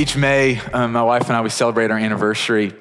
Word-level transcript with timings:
each 0.00 0.16
May, 0.16 0.58
um, 0.72 0.92
my 0.92 1.02
wife 1.02 1.26
and 1.26 1.36
I, 1.36 1.42
we 1.42 1.50
celebrate 1.50 1.90
our 1.90 1.98
anniversary 1.98 2.72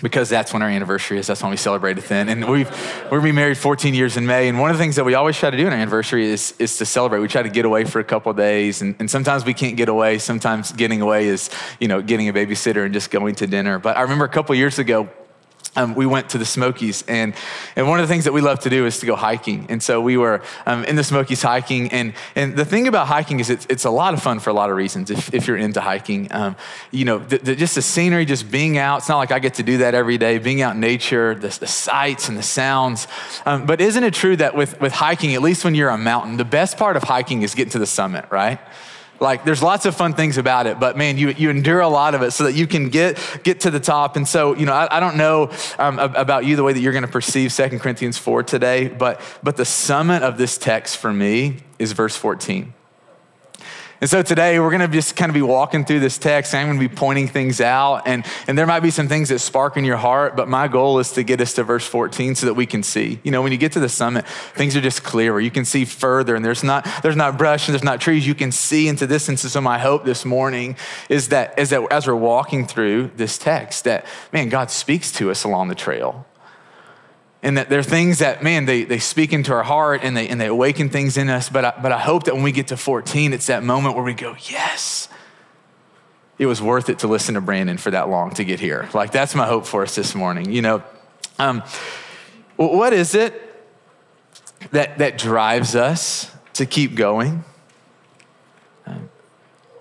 because 0.00 0.30
that's 0.30 0.54
when 0.54 0.62
our 0.62 0.70
anniversary 0.70 1.18
is. 1.18 1.26
That's 1.26 1.42
when 1.42 1.50
we 1.50 1.58
celebrate 1.58 1.98
it 1.98 2.04
then. 2.04 2.30
And 2.30 2.48
we've, 2.48 2.70
we're 3.10 3.20
be 3.20 3.30
married 3.30 3.58
14 3.58 3.92
years 3.92 4.16
in 4.16 4.24
May. 4.24 4.48
And 4.48 4.58
one 4.58 4.70
of 4.70 4.78
the 4.78 4.82
things 4.82 4.96
that 4.96 5.04
we 5.04 5.12
always 5.12 5.36
try 5.36 5.50
to 5.50 5.56
do 5.56 5.66
on 5.66 5.72
our 5.74 5.78
anniversary 5.78 6.24
is, 6.24 6.54
is 6.58 6.78
to 6.78 6.86
celebrate. 6.86 7.20
We 7.20 7.28
try 7.28 7.42
to 7.42 7.50
get 7.50 7.66
away 7.66 7.84
for 7.84 8.00
a 8.00 8.04
couple 8.04 8.32
days. 8.32 8.80
And, 8.80 8.96
and 8.98 9.10
sometimes 9.10 9.44
we 9.44 9.52
can't 9.52 9.76
get 9.76 9.90
away. 9.90 10.16
Sometimes 10.18 10.72
getting 10.72 11.02
away 11.02 11.26
is, 11.26 11.50
you 11.78 11.88
know, 11.88 12.00
getting 12.00 12.26
a 12.30 12.32
babysitter 12.32 12.86
and 12.86 12.94
just 12.94 13.10
going 13.10 13.34
to 13.34 13.46
dinner. 13.46 13.78
But 13.78 13.98
I 13.98 14.00
remember 14.00 14.24
a 14.24 14.30
couple 14.30 14.54
years 14.54 14.78
ago, 14.78 15.10
um, 15.76 15.94
we 15.94 16.06
went 16.06 16.30
to 16.30 16.38
the 16.38 16.44
Smokies, 16.44 17.04
and, 17.06 17.34
and 17.76 17.88
one 17.88 18.00
of 18.00 18.08
the 18.08 18.12
things 18.12 18.24
that 18.24 18.32
we 18.32 18.40
love 18.40 18.60
to 18.60 18.70
do 18.70 18.86
is 18.86 18.98
to 19.00 19.06
go 19.06 19.14
hiking. 19.14 19.66
And 19.68 19.82
so 19.82 20.00
we 20.00 20.16
were 20.16 20.42
um, 20.66 20.84
in 20.84 20.96
the 20.96 21.04
Smokies 21.04 21.42
hiking, 21.42 21.92
and, 21.92 22.14
and 22.34 22.56
the 22.56 22.64
thing 22.64 22.88
about 22.88 23.06
hiking 23.06 23.40
is 23.40 23.50
it's, 23.50 23.66
it's 23.68 23.84
a 23.84 23.90
lot 23.90 24.14
of 24.14 24.22
fun 24.22 24.40
for 24.40 24.50
a 24.50 24.54
lot 24.54 24.70
of 24.70 24.76
reasons 24.76 25.10
if, 25.10 25.32
if 25.34 25.46
you're 25.46 25.56
into 25.56 25.80
hiking. 25.80 26.28
Um, 26.32 26.56
you 26.90 27.04
know, 27.04 27.18
the, 27.18 27.38
the, 27.38 27.54
just 27.54 27.74
the 27.74 27.82
scenery, 27.82 28.24
just 28.24 28.50
being 28.50 28.78
out, 28.78 28.98
it's 28.98 29.08
not 29.08 29.18
like 29.18 29.32
I 29.32 29.38
get 29.38 29.54
to 29.54 29.62
do 29.62 29.78
that 29.78 29.94
every 29.94 30.18
day, 30.18 30.38
being 30.38 30.62
out 30.62 30.74
in 30.74 30.80
nature, 30.80 31.34
the, 31.34 31.48
the 31.48 31.66
sights 31.66 32.28
and 32.28 32.36
the 32.36 32.42
sounds. 32.42 33.06
Um, 33.44 33.66
but 33.66 33.80
isn't 33.80 34.02
it 34.02 34.14
true 34.14 34.36
that 34.36 34.54
with, 34.56 34.80
with 34.80 34.92
hiking, 34.92 35.34
at 35.34 35.42
least 35.42 35.64
when 35.64 35.74
you're 35.74 35.90
on 35.90 36.00
a 36.00 36.02
mountain, 36.02 36.36
the 36.36 36.44
best 36.44 36.76
part 36.76 36.96
of 36.96 37.02
hiking 37.02 37.42
is 37.42 37.54
getting 37.54 37.70
to 37.70 37.78
the 37.78 37.86
summit, 37.86 38.24
right? 38.30 38.58
Like 39.20 39.44
there's 39.44 39.62
lots 39.62 39.86
of 39.86 39.96
fun 39.96 40.14
things 40.14 40.38
about 40.38 40.66
it, 40.66 40.78
but 40.78 40.96
man, 40.96 41.18
you, 41.18 41.30
you 41.30 41.50
endure 41.50 41.80
a 41.80 41.88
lot 41.88 42.14
of 42.14 42.22
it 42.22 42.32
so 42.32 42.44
that 42.44 42.54
you 42.54 42.66
can 42.66 42.88
get, 42.88 43.18
get 43.42 43.60
to 43.60 43.70
the 43.70 43.80
top. 43.80 44.16
And 44.16 44.26
so, 44.26 44.54
you 44.54 44.66
know, 44.66 44.72
I, 44.72 44.96
I 44.96 45.00
don't 45.00 45.16
know 45.16 45.50
um, 45.78 45.98
about 45.98 46.44
you, 46.44 46.56
the 46.56 46.62
way 46.62 46.72
that 46.72 46.80
you're 46.80 46.92
going 46.92 47.02
to 47.02 47.10
perceive 47.10 47.52
Second 47.52 47.80
Corinthians 47.80 48.18
4 48.18 48.42
today, 48.42 48.88
but, 48.88 49.20
but 49.42 49.56
the 49.56 49.64
summit 49.64 50.22
of 50.22 50.38
this 50.38 50.58
text 50.58 50.98
for 50.98 51.12
me 51.12 51.58
is 51.78 51.92
verse 51.92 52.16
14. 52.16 52.72
And 53.98 54.10
so 54.10 54.20
today 54.20 54.60
we're 54.60 54.70
going 54.70 54.82
to 54.82 54.88
just 54.88 55.16
kind 55.16 55.30
of 55.30 55.34
be 55.34 55.40
walking 55.40 55.86
through 55.86 56.00
this 56.00 56.18
text. 56.18 56.54
I'm 56.54 56.66
going 56.66 56.78
to 56.78 56.88
be 56.88 56.94
pointing 56.94 57.28
things 57.28 57.62
out, 57.62 58.02
and, 58.06 58.26
and 58.46 58.58
there 58.58 58.66
might 58.66 58.80
be 58.80 58.90
some 58.90 59.08
things 59.08 59.30
that 59.30 59.38
spark 59.38 59.78
in 59.78 59.86
your 59.86 59.96
heart, 59.96 60.36
but 60.36 60.48
my 60.48 60.68
goal 60.68 60.98
is 60.98 61.12
to 61.12 61.22
get 61.22 61.40
us 61.40 61.54
to 61.54 61.64
verse 61.64 61.86
14 61.86 62.34
so 62.34 62.46
that 62.46 62.54
we 62.54 62.66
can 62.66 62.82
see. 62.82 63.20
You 63.22 63.30
know, 63.30 63.40
when 63.40 63.52
you 63.52 63.58
get 63.58 63.72
to 63.72 63.80
the 63.80 63.88
summit, 63.88 64.26
things 64.54 64.76
are 64.76 64.82
just 64.82 65.02
clearer. 65.02 65.40
You 65.40 65.50
can 65.50 65.64
see 65.64 65.86
further, 65.86 66.34
and 66.34 66.44
there's 66.44 66.62
not, 66.62 66.86
there's 67.02 67.16
not 67.16 67.38
brush 67.38 67.68
and 67.68 67.74
there's 67.74 67.84
not 67.84 68.02
trees. 68.02 68.26
You 68.26 68.34
can 68.34 68.52
see 68.52 68.86
into 68.86 69.06
this. 69.06 69.30
And 69.30 69.38
so 69.38 69.60
my 69.62 69.78
hope 69.78 70.04
this 70.04 70.26
morning 70.26 70.76
is 71.08 71.28
that, 71.30 71.58
is 71.58 71.70
that 71.70 71.90
as 71.90 72.06
we're 72.06 72.14
walking 72.16 72.66
through 72.66 73.12
this 73.16 73.38
text, 73.38 73.84
that, 73.84 74.04
man, 74.30 74.50
God 74.50 74.70
speaks 74.70 75.10
to 75.12 75.30
us 75.30 75.42
along 75.44 75.68
the 75.68 75.74
trail 75.74 76.26
and 77.42 77.56
that 77.58 77.68
there 77.68 77.78
are 77.78 77.84
things 77.84 78.18
that 78.18 78.42
man 78.42 78.64
they, 78.64 78.84
they 78.84 78.98
speak 78.98 79.32
into 79.32 79.52
our 79.52 79.62
heart 79.62 80.00
and 80.02 80.16
they, 80.16 80.28
and 80.28 80.40
they 80.40 80.46
awaken 80.46 80.88
things 80.88 81.16
in 81.16 81.28
us. 81.28 81.48
But 81.48 81.64
I, 81.64 81.74
but 81.80 81.92
I 81.92 81.98
hope 81.98 82.24
that 82.24 82.34
when 82.34 82.42
we 82.42 82.52
get 82.52 82.68
to 82.68 82.76
14 82.76 83.32
it's 83.32 83.46
that 83.46 83.62
moment 83.62 83.94
where 83.94 84.04
we 84.04 84.14
go 84.14 84.36
yes 84.48 85.08
it 86.38 86.46
was 86.46 86.60
worth 86.60 86.90
it 86.90 86.98
to 87.00 87.08
listen 87.08 87.34
to 87.34 87.40
brandon 87.40 87.78
for 87.78 87.90
that 87.90 88.08
long 88.08 88.30
to 88.34 88.44
get 88.44 88.60
here. 88.60 88.88
Like 88.94 89.12
that's 89.12 89.34
my 89.34 89.46
hope 89.46 89.66
for 89.66 89.82
us 89.82 89.94
this 89.94 90.14
morning 90.14 90.50
you 90.50 90.62
know? 90.62 90.82
Um, 91.38 91.62
what 92.56 92.92
is 92.92 93.14
it 93.14 93.42
that, 94.70 94.98
that 94.98 95.18
drives 95.18 95.76
us 95.76 96.34
to 96.54 96.64
keep 96.64 96.94
going? 96.94 97.44
Um, 98.86 99.10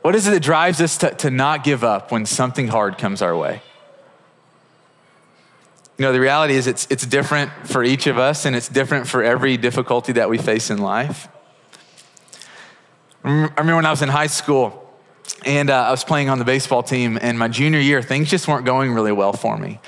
what 0.02 0.14
is 0.14 0.28
it 0.28 0.32
that 0.32 0.44
drives 0.44 0.82
us 0.82 0.98
to, 0.98 1.12
to 1.12 1.32
not 1.32 1.64
give 1.64 1.84
up 1.84 2.12
when 2.12 2.26
something 2.26 2.68
hard 2.68 2.98
comes 2.98 3.22
our 3.22 3.36
way 3.36 3.62
you 5.98 6.04
know, 6.04 6.12
the 6.12 6.20
reality 6.20 6.56
is 6.56 6.68
it's, 6.68 6.88
it's 6.90 7.06
different 7.06 7.52
for 7.66 7.84
each 7.84 8.08
of 8.08 8.18
us 8.18 8.46
and 8.46 8.56
it's 8.56 8.68
different 8.68 9.08
for 9.08 9.24
every 9.24 9.56
difficulty 9.58 10.12
that 10.14 10.30
we 10.30 10.38
face 10.38 10.70
in 10.70 10.80
life. 10.80 11.28
I 13.24 13.30
remember 13.30 13.78
when 13.78 13.86
I 13.86 13.92
was 13.92 14.02
in 14.02 14.10
high 14.10 14.28
school 14.28 14.86
and 15.46 15.70
uh, 15.70 15.76
I 15.88 15.92
was 15.92 16.04
playing 16.04 16.30
on 16.30 16.38
the 16.40 16.46
baseball 16.46 16.84
team, 16.84 17.18
and 17.22 17.38
my 17.38 17.48
junior 17.48 17.80
year, 17.80 18.02
things 18.02 18.30
just 18.30 18.48
weren't 18.48 18.66
going 18.66 18.92
really 18.94 19.12
well 19.12 19.34
for 19.34 19.58
me. 19.58 19.80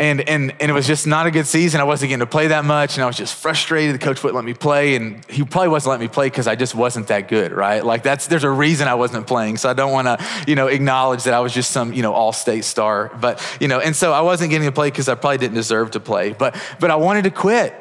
And, 0.00 0.22
and, 0.22 0.54
and 0.58 0.70
it 0.70 0.72
was 0.72 0.86
just 0.86 1.06
not 1.06 1.26
a 1.26 1.30
good 1.30 1.46
season. 1.46 1.80
I 1.80 1.84
wasn't 1.84 2.08
getting 2.08 2.20
to 2.20 2.26
play 2.26 2.48
that 2.48 2.64
much, 2.64 2.96
and 2.96 3.04
I 3.04 3.06
was 3.06 3.16
just 3.16 3.34
frustrated. 3.34 3.94
The 3.94 3.98
coach 3.98 4.22
wouldn't 4.22 4.34
let 4.34 4.46
me 4.46 4.54
play, 4.54 4.96
and 4.96 5.22
he 5.26 5.44
probably 5.44 5.68
wasn't 5.68 5.90
letting 5.90 6.06
me 6.06 6.12
play 6.12 6.26
because 6.26 6.46
I 6.46 6.56
just 6.56 6.74
wasn't 6.74 7.08
that 7.08 7.28
good, 7.28 7.52
right? 7.52 7.84
Like 7.84 8.02
that's 8.02 8.26
there's 8.26 8.44
a 8.44 8.50
reason 8.50 8.88
I 8.88 8.94
wasn't 8.94 9.26
playing. 9.26 9.58
So 9.58 9.68
I 9.68 9.74
don't 9.74 9.92
want 9.92 10.06
to, 10.06 10.18
you 10.46 10.54
know, 10.54 10.68
acknowledge 10.68 11.24
that 11.24 11.34
I 11.34 11.40
was 11.40 11.52
just 11.52 11.70
some, 11.70 11.92
you 11.92 12.02
know, 12.02 12.14
all-state 12.14 12.64
star. 12.64 13.12
But 13.20 13.46
you 13.60 13.68
know, 13.68 13.78
and 13.78 13.94
so 13.94 14.12
I 14.12 14.22
wasn't 14.22 14.50
getting 14.50 14.66
to 14.66 14.72
play 14.72 14.88
because 14.88 15.08
I 15.08 15.16
probably 15.16 15.38
didn't 15.38 15.56
deserve 15.56 15.90
to 15.90 16.00
play. 16.00 16.32
But 16.32 16.56
but 16.80 16.90
I 16.90 16.96
wanted 16.96 17.24
to 17.24 17.30
quit. 17.30 17.74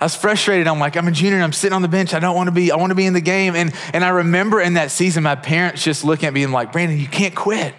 I 0.00 0.04
was 0.04 0.16
frustrated. 0.16 0.66
I'm 0.66 0.80
like, 0.80 0.96
I'm 0.96 1.06
a 1.06 1.12
junior 1.12 1.36
and 1.36 1.44
I'm 1.44 1.52
sitting 1.52 1.74
on 1.74 1.82
the 1.82 1.86
bench. 1.86 2.12
I 2.12 2.18
don't 2.18 2.34
want 2.34 2.48
to 2.48 2.52
be, 2.52 2.72
I 2.72 2.76
want 2.76 2.90
to 2.90 2.96
be 2.96 3.06
in 3.06 3.12
the 3.12 3.20
game. 3.20 3.54
And, 3.54 3.72
and 3.94 4.04
I 4.04 4.08
remember 4.08 4.60
in 4.60 4.74
that 4.74 4.90
season, 4.90 5.22
my 5.22 5.36
parents 5.36 5.84
just 5.84 6.02
looking 6.02 6.26
at 6.26 6.34
me 6.34 6.42
and 6.42 6.52
like, 6.52 6.72
Brandon, 6.72 6.98
you 6.98 7.06
can't 7.06 7.36
quit. 7.36 7.72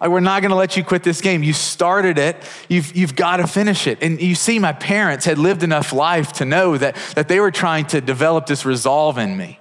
Like, 0.00 0.10
we're 0.10 0.20
not 0.20 0.42
going 0.42 0.50
to 0.50 0.56
let 0.56 0.76
you 0.76 0.84
quit 0.84 1.02
this 1.02 1.20
game. 1.20 1.42
You 1.42 1.52
started 1.52 2.18
it. 2.18 2.36
You've, 2.68 2.94
you've 2.96 3.16
got 3.16 3.38
to 3.38 3.46
finish 3.46 3.86
it. 3.86 4.00
And 4.00 4.20
you 4.20 4.36
see, 4.36 4.58
my 4.58 4.72
parents 4.72 5.24
had 5.24 5.38
lived 5.38 5.62
enough 5.62 5.92
life 5.92 6.32
to 6.34 6.44
know 6.44 6.78
that, 6.78 6.94
that 7.16 7.26
they 7.26 7.40
were 7.40 7.50
trying 7.50 7.86
to 7.86 8.00
develop 8.00 8.46
this 8.46 8.64
resolve 8.64 9.18
in 9.18 9.36
me. 9.36 9.58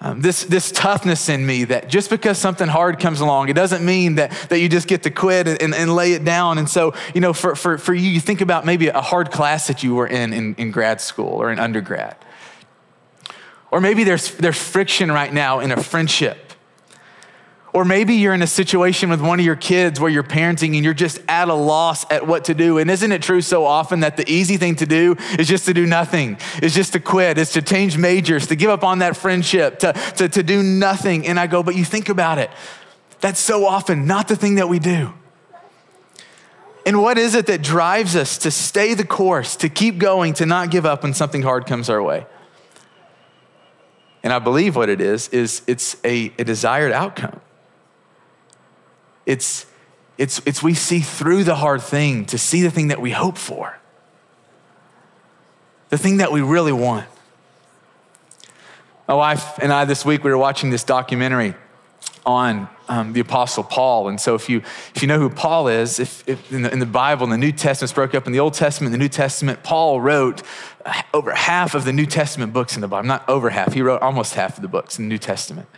Um, 0.00 0.20
this, 0.20 0.44
this 0.44 0.70
toughness 0.70 1.28
in 1.28 1.44
me 1.44 1.64
that 1.64 1.88
just 1.88 2.08
because 2.08 2.38
something 2.38 2.68
hard 2.68 3.00
comes 3.00 3.20
along, 3.20 3.48
it 3.48 3.54
doesn't 3.54 3.84
mean 3.84 4.14
that, 4.16 4.30
that 4.48 4.60
you 4.60 4.68
just 4.68 4.86
get 4.86 5.02
to 5.02 5.10
quit 5.10 5.48
and, 5.48 5.74
and 5.74 5.94
lay 5.94 6.12
it 6.12 6.24
down. 6.24 6.58
And 6.58 6.68
so, 6.68 6.94
you 7.14 7.20
know, 7.20 7.32
for, 7.32 7.56
for, 7.56 7.78
for 7.78 7.94
you, 7.94 8.08
you 8.08 8.20
think 8.20 8.40
about 8.40 8.64
maybe 8.64 8.88
a 8.88 9.00
hard 9.00 9.32
class 9.32 9.66
that 9.66 9.82
you 9.82 9.96
were 9.96 10.06
in, 10.06 10.32
in 10.32 10.54
in 10.54 10.70
grad 10.70 11.00
school 11.00 11.30
or 11.30 11.50
in 11.50 11.58
undergrad. 11.58 12.16
Or 13.72 13.80
maybe 13.80 14.04
there's, 14.04 14.34
there's 14.36 14.56
friction 14.56 15.10
right 15.10 15.32
now 15.32 15.58
in 15.58 15.72
a 15.72 15.82
friendship 15.82 16.47
or 17.72 17.84
maybe 17.84 18.14
you're 18.14 18.34
in 18.34 18.42
a 18.42 18.46
situation 18.46 19.10
with 19.10 19.20
one 19.20 19.38
of 19.38 19.44
your 19.44 19.56
kids 19.56 20.00
where 20.00 20.10
you're 20.10 20.22
parenting 20.22 20.74
and 20.74 20.84
you're 20.84 20.94
just 20.94 21.20
at 21.28 21.48
a 21.48 21.54
loss 21.54 22.10
at 22.10 22.26
what 22.26 22.44
to 22.44 22.54
do. 22.54 22.78
And 22.78 22.90
isn't 22.90 23.12
it 23.12 23.22
true 23.22 23.42
so 23.42 23.66
often 23.66 24.00
that 24.00 24.16
the 24.16 24.30
easy 24.30 24.56
thing 24.56 24.74
to 24.76 24.86
do 24.86 25.16
is 25.38 25.48
just 25.48 25.66
to 25.66 25.74
do 25.74 25.86
nothing, 25.86 26.38
is 26.62 26.74
just 26.74 26.94
to 26.94 27.00
quit, 27.00 27.36
is 27.36 27.52
to 27.52 27.62
change 27.62 27.98
majors, 27.98 28.46
to 28.46 28.56
give 28.56 28.70
up 28.70 28.84
on 28.84 29.00
that 29.00 29.16
friendship, 29.16 29.78
to, 29.80 29.92
to, 30.16 30.28
to 30.28 30.42
do 30.42 30.62
nothing. 30.62 31.26
And 31.26 31.38
I 31.38 31.46
go, 31.46 31.62
but 31.62 31.76
you 31.76 31.84
think 31.84 32.08
about 32.08 32.38
it. 32.38 32.50
That's 33.20 33.40
so 33.40 33.66
often 33.66 34.06
not 34.06 34.28
the 34.28 34.36
thing 34.36 34.54
that 34.54 34.68
we 34.68 34.78
do. 34.78 35.12
And 36.86 37.02
what 37.02 37.18
is 37.18 37.34
it 37.34 37.46
that 37.46 37.60
drives 37.60 38.16
us 38.16 38.38
to 38.38 38.50
stay 38.50 38.94
the 38.94 39.04
course, 39.04 39.56
to 39.56 39.68
keep 39.68 39.98
going, 39.98 40.32
to 40.34 40.46
not 40.46 40.70
give 40.70 40.86
up 40.86 41.02
when 41.02 41.12
something 41.12 41.42
hard 41.42 41.66
comes 41.66 41.90
our 41.90 42.02
way? 42.02 42.26
And 44.22 44.32
I 44.32 44.38
believe 44.38 44.74
what 44.74 44.88
it 44.88 45.00
is, 45.00 45.28
is 45.28 45.62
it's 45.66 45.96
a, 46.02 46.32
a 46.38 46.44
desired 46.44 46.92
outcome. 46.92 47.40
It's, 49.28 49.66
it's, 50.16 50.40
it's 50.46 50.62
we 50.62 50.72
see 50.72 51.00
through 51.00 51.44
the 51.44 51.56
hard 51.56 51.82
thing 51.82 52.24
to 52.26 52.38
see 52.38 52.62
the 52.62 52.70
thing 52.70 52.88
that 52.88 52.98
we 52.98 53.10
hope 53.10 53.36
for, 53.36 53.78
the 55.90 55.98
thing 55.98 56.16
that 56.16 56.32
we 56.32 56.40
really 56.40 56.72
want. 56.72 57.06
My 59.06 59.14
wife 59.14 59.58
and 59.58 59.70
I 59.70 59.84
this 59.84 60.02
week, 60.02 60.24
we 60.24 60.30
were 60.30 60.38
watching 60.38 60.70
this 60.70 60.82
documentary 60.82 61.54
on 62.24 62.70
um, 62.88 63.12
the 63.12 63.20
Apostle 63.20 63.64
Paul. 63.64 64.08
And 64.08 64.18
so, 64.18 64.34
if 64.34 64.48
you, 64.48 64.62
if 64.94 65.02
you 65.02 65.08
know 65.08 65.18
who 65.18 65.28
Paul 65.28 65.68
is, 65.68 66.00
if, 66.00 66.26
if 66.26 66.50
in, 66.50 66.62
the, 66.62 66.72
in, 66.72 66.78
the, 66.78 66.86
Bible, 66.86 67.24
in 67.24 67.30
the 67.30 67.38
New 67.38 67.52
Testament, 67.52 67.94
broke 67.94 68.14
up 68.14 68.26
in 68.26 68.32
the 68.32 68.40
Old 68.40 68.54
Testament, 68.54 68.92
the 68.92 68.98
New 68.98 69.08
Testament, 69.10 69.62
Paul 69.62 70.00
wrote 70.00 70.42
over 71.12 71.34
half 71.34 71.74
of 71.74 71.84
the 71.84 71.92
New 71.92 72.06
Testament 72.06 72.54
books 72.54 72.76
in 72.76 72.80
the 72.80 72.88
Bible. 72.88 73.06
Not 73.06 73.28
over 73.28 73.50
half, 73.50 73.74
he 73.74 73.82
wrote 73.82 74.00
almost 74.00 74.34
half 74.34 74.56
of 74.56 74.62
the 74.62 74.68
books 74.68 74.98
in 74.98 75.04
the 75.04 75.08
New 75.10 75.18
Testament. 75.18 75.68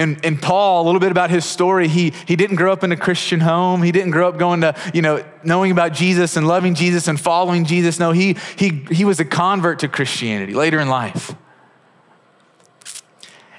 And, 0.00 0.18
and 0.24 0.40
Paul, 0.40 0.82
a 0.82 0.84
little 0.86 0.98
bit 0.98 1.10
about 1.10 1.28
his 1.28 1.44
story, 1.44 1.86
he, 1.86 2.14
he 2.26 2.34
didn't 2.34 2.56
grow 2.56 2.72
up 2.72 2.82
in 2.82 2.90
a 2.90 2.96
Christian 2.96 3.38
home. 3.38 3.82
He 3.82 3.92
didn't 3.92 4.12
grow 4.12 4.30
up 4.30 4.38
going 4.38 4.62
to, 4.62 4.74
you 4.94 5.02
know, 5.02 5.22
knowing 5.44 5.72
about 5.72 5.92
Jesus 5.92 6.38
and 6.38 6.48
loving 6.48 6.74
Jesus 6.74 7.06
and 7.06 7.20
following 7.20 7.66
Jesus. 7.66 7.98
No, 7.98 8.10
he, 8.10 8.34
he, 8.56 8.82
he 8.90 9.04
was 9.04 9.20
a 9.20 9.26
convert 9.26 9.80
to 9.80 9.88
Christianity 9.88 10.54
later 10.54 10.80
in 10.80 10.88
life. 10.88 11.34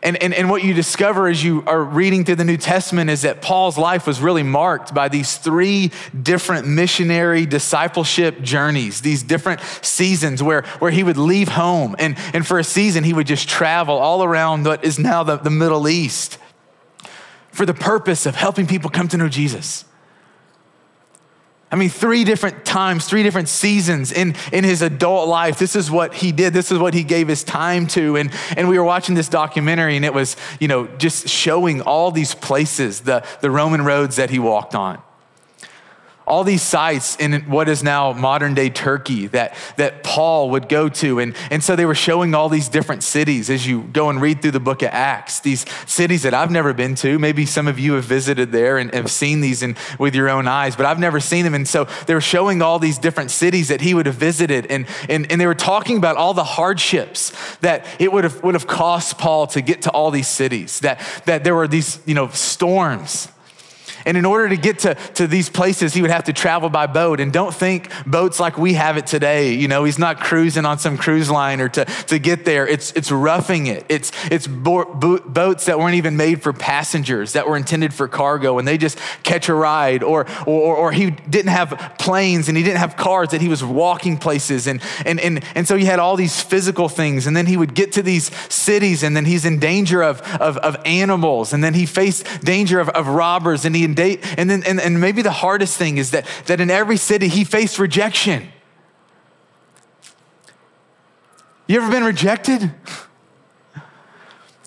And, 0.04 0.22
and, 0.22 0.34
and 0.34 0.50
what 0.50 0.64
you 0.64 0.74
discover 0.74 1.28
as 1.28 1.44
you 1.44 1.64
are 1.68 1.84
reading 1.84 2.26
through 2.26 2.38
the 2.38 2.44
New 2.44 2.58
Testament 2.58 3.12
is 3.12 3.22
that 3.22 3.42
Paul's 3.42 3.78
life 3.78 4.08
was 4.08 4.20
really 4.20 4.42
marked 4.42 4.96
by 4.96 5.10
these 5.10 5.38
three 5.38 5.92
different 6.20 6.68
missionary 6.68 7.46
discipleship 7.46 8.42
journeys, 8.42 9.02
these 9.02 9.22
different 9.22 9.62
seasons 9.82 10.42
where, 10.42 10.64
where 10.80 10.90
he 10.90 11.04
would 11.04 11.18
leave 11.18 11.50
home. 11.50 11.96
And, 12.00 12.18
and 12.34 12.46
for 12.46 12.58
a 12.58 12.64
season, 12.64 13.04
he 13.04 13.14
would 13.14 13.28
just 13.28 13.48
travel 13.48 13.96
all 13.98 14.24
around 14.24 14.66
what 14.66 14.84
is 14.84 14.98
now 14.98 15.22
the, 15.22 15.38
the 15.38 15.52
Middle 15.52 15.88
East 15.88 16.40
for 17.52 17.68
the 17.68 17.74
purpose 17.74 18.26
of 18.26 18.34
helping 18.34 18.66
people 18.66 18.90
come 18.90 19.08
to 19.10 19.18
know 19.18 19.30
Jesus. 19.30 19.86
I 21.72 21.78
mean, 21.78 21.90
three 21.90 22.24
different 22.24 22.66
times, 22.66 23.08
three 23.08 23.24
different 23.24 23.48
seasons 23.48 24.12
in, 24.12 24.36
in 24.52 24.64
his 24.64 24.82
adult 24.82 25.30
life. 25.30 25.58
This 25.58 25.76
is 25.76 25.90
what 25.90 26.14
he 26.14 26.32
did. 26.32 26.54
This 26.54 26.72
is 26.72 26.80
what 26.80 26.94
he 26.94 27.04
gave 27.04 27.28
his 27.30 27.44
time 27.44 27.88
to. 27.88 28.18
And, 28.18 28.32
and 28.58 28.68
we 28.68 28.78
were 28.78 28.84
watching 28.84 29.16
this 29.16 29.30
documentary, 29.30 29.96
and 29.96 30.04
it 30.04 30.14
was, 30.14 30.36
you 30.60 30.68
know, 30.68 30.88
just 30.98 31.30
showing 31.30 31.82
all 31.82 32.12
these 32.12 32.36
places, 32.36 33.02
the, 33.02 33.26
the 33.40 33.50
Roman 33.50 33.84
roads 33.84 34.18
that 34.18 34.30
he 34.30 34.40
walked 34.40 34.76
on 34.76 35.02
all 36.32 36.46
these 36.46 36.62
sites 36.62 37.18
in 37.18 37.42
what 37.42 37.68
is 37.68 37.84
now 37.84 38.14
modern 38.14 38.54
day 38.54 38.70
Turkey 38.70 39.28
that, 39.28 39.54
that 39.76 40.02
Paul 40.02 40.52
would 40.52 40.70
go 40.70 40.88
to. 40.88 41.20
And, 41.20 41.36
and 41.50 41.62
so 41.62 41.76
they 41.76 41.86
were 41.86 41.94
showing 41.94 42.34
all 42.34 42.48
these 42.48 42.70
different 42.70 43.04
cities 43.04 43.50
as 43.50 43.68
you 43.68 43.82
go 43.82 44.10
and 44.10 44.22
read 44.22 44.42
through 44.42 44.52
the 44.52 44.62
book 44.62 44.82
of 44.82 44.92
Acts, 44.94 45.42
these 45.42 45.66
cities 45.86 46.24
that 46.24 46.34
I've 46.34 46.50
never 46.50 46.74
been 46.74 46.96
to. 46.96 47.20
Maybe 47.20 47.46
some 47.46 47.68
of 47.68 47.78
you 47.78 47.96
have 47.96 48.06
visited 48.06 48.54
there 48.54 48.78
and 48.78 48.94
have 48.94 49.12
seen 49.12 49.42
these 49.42 49.62
in, 49.62 49.76
with 50.00 50.16
your 50.16 50.30
own 50.30 50.48
eyes, 50.48 50.78
but 50.78 50.86
I've 50.86 51.00
never 51.00 51.20
seen 51.20 51.44
them. 51.44 51.54
And 51.54 51.68
so 51.68 51.84
they 52.08 52.14
were 52.14 52.22
showing 52.22 52.62
all 52.62 52.80
these 52.80 52.98
different 52.98 53.30
cities 53.30 53.68
that 53.68 53.82
he 53.82 53.94
would 53.94 54.06
have 54.06 54.16
visited. 54.16 54.68
And, 54.68 54.88
and, 55.10 55.30
and 55.30 55.42
they 55.42 55.48
were 55.48 55.54
talking 55.54 55.98
about 55.98 56.16
all 56.16 56.34
the 56.34 56.46
hardships 56.46 57.34
that 57.58 57.86
it 58.00 58.10
would 58.10 58.24
have, 58.24 58.42
would 58.42 58.54
have 58.54 58.68
cost 58.68 59.18
Paul 59.18 59.48
to 59.48 59.60
get 59.60 59.82
to 59.82 59.92
all 59.92 60.12
these 60.12 60.30
cities, 60.30 60.80
that, 60.80 61.02
that 61.26 61.44
there 61.44 61.56
were 61.56 61.68
these, 61.68 62.00
you 62.06 62.16
know, 62.16 62.30
storms 62.30 63.28
and 64.06 64.18
in 64.18 64.26
order 64.26 64.50
to 64.50 64.58
get 64.58 64.80
to, 64.80 64.96
to 64.96 65.28
these 65.28 65.50
places, 65.50 65.94
he 65.94 66.02
would 66.02 66.12
have 66.12 66.26
to 66.26 66.34
travel 66.34 66.70
by 66.70 66.88
boat. 66.88 67.20
And 67.20 67.32
don't 67.32 67.54
think 67.54 67.92
boats 68.06 68.40
like 68.40 68.58
we 68.58 68.74
have 68.74 68.98
it 68.98 69.08
today. 69.08 69.54
You 69.54 69.68
know, 69.68 69.84
he's 69.84 70.00
not 70.00 70.20
cruising 70.20 70.66
on 70.66 70.80
some 70.80 70.98
cruise 70.98 71.30
liner 71.30 71.70
to, 71.70 71.86
to 71.86 72.20
get 72.20 72.46
there. 72.46 72.68
It's, 72.68 72.92
it's 72.94 73.12
roughing 73.12 73.68
it. 73.68 73.86
It's, 73.90 74.12
it's 74.32 74.48
bo- 74.48 74.94
bo- 74.94 75.20
boats 75.20 75.66
that 75.66 75.80
weren't 75.80 75.96
even 75.96 76.18
made 76.18 76.42
for 76.42 76.54
passengers, 76.54 77.34
that 77.34 77.48
were 77.48 77.58
intended 77.58 77.94
for 77.94 78.08
cargo, 78.08 78.60
and 78.60 78.68
they 78.68 78.78
just 78.78 78.98
catch 79.24 79.50
a 79.50 79.54
ride. 79.54 80.04
Or, 80.04 80.26
or, 80.46 80.76
or 80.76 80.92
he 80.92 81.12
didn't 81.12 81.52
have 81.52 81.96
planes 82.00 82.48
and 82.48 82.58
he 82.58 82.64
didn't 82.64 82.80
have 82.80 82.96
cars, 82.96 83.30
that 83.30 83.42
he 83.42 83.48
was 83.48 83.64
walking 83.64 84.18
places. 84.18 84.68
And, 84.68 84.82
and, 85.06 85.20
and, 85.20 85.44
and 85.56 85.68
so 85.68 85.76
he 85.76 85.86
had 85.86 86.00
all 86.00 86.16
these 86.16 86.42
physical 86.42 86.90
things. 86.90 87.28
And 87.28 87.36
then 87.36 87.46
he 87.46 87.58
would 87.58 87.74
get 87.74 87.92
to 87.94 88.02
these 88.02 88.34
cities, 88.52 89.04
and 89.04 89.16
then 89.16 89.26
he's 89.26 89.46
in 89.46 89.60
danger 89.60 90.02
of, 90.02 90.22
of, 90.42 90.58
of 90.58 90.78
animals. 90.86 91.54
And 91.54 91.64
then 91.64 91.74
he 91.74 91.86
faced 91.86 92.44
danger 92.44 92.80
of, 92.80 92.90
of 92.90 93.08
robbers, 93.08 93.66
and 93.66 93.76
he 93.76 93.91
and, 93.92 93.98
they, 93.98 94.20
and 94.38 94.50
then 94.50 94.64
and, 94.64 94.80
and 94.80 95.02
maybe 95.02 95.22
the 95.22 95.32
hardest 95.32 95.78
thing 95.78 95.98
is 95.98 96.12
that, 96.12 96.26
that 96.46 96.62
in 96.62 96.72
every 96.72 96.96
city 96.96 97.28
he 97.28 97.44
faced 97.44 97.78
rejection. 97.78 98.48
You 101.68 101.82
ever 101.82 101.92
been 101.92 102.06
rejected? 102.06 102.72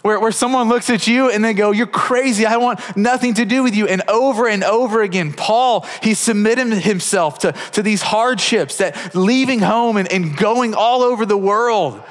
Where, 0.03 0.21
where 0.21 0.33
someone 0.33 0.69
looks 0.69 0.91
at 0.91 1.07
you 1.07 1.31
and 1.31 1.43
they 1.43 1.55
go, 1.55 1.71
You're 1.71 1.87
crazy. 1.87 2.45
I 2.45 2.59
want 2.59 2.81
nothing 2.97 3.35
to 3.35 3.47
do 3.47 3.63
with 3.63 3.75
you. 3.75 3.87
And 3.89 4.03
over 4.09 4.47
and 4.47 4.63
over 4.63 5.01
again, 5.01 5.33
Paul, 5.33 5.87
he 6.03 6.13
submitted 6.13 6.69
himself 6.69 7.39
to, 7.39 7.53
to 7.73 7.83
these 7.83 8.03
hardships, 8.03 8.77
that 8.79 9.15
leaving 9.15 9.61
home 9.61 9.97
and, 9.97 10.11
and 10.13 10.37
going 10.37 10.75
all 10.75 11.01
over 11.03 11.25
the 11.25 11.39
world. 11.39 12.03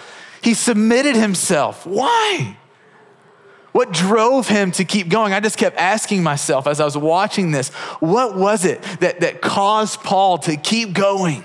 He 0.42 0.56
submitted 0.56 1.16
himself. 1.16 1.86
Why? 1.86 2.58
What 3.74 3.92
drove 3.92 4.48
him 4.48 4.72
to 4.74 4.86
keep 4.86 5.10
going? 5.10 5.34
I 5.34 5.40
just 5.40 5.58
kept 5.58 5.78
asking 5.78 6.22
myself 6.24 6.68
as 6.68 6.80
I 6.80 6.86
was 6.86 6.96
watching 6.96 7.52
this, 7.52 7.70
what 8.00 8.38
was 8.38 8.66
it 8.66 8.82
that, 9.02 9.20
that 9.22 9.42
caused 9.42 10.00
Paul 10.02 10.38
to 10.40 10.56
keep 10.56 10.94
going? 10.94 11.44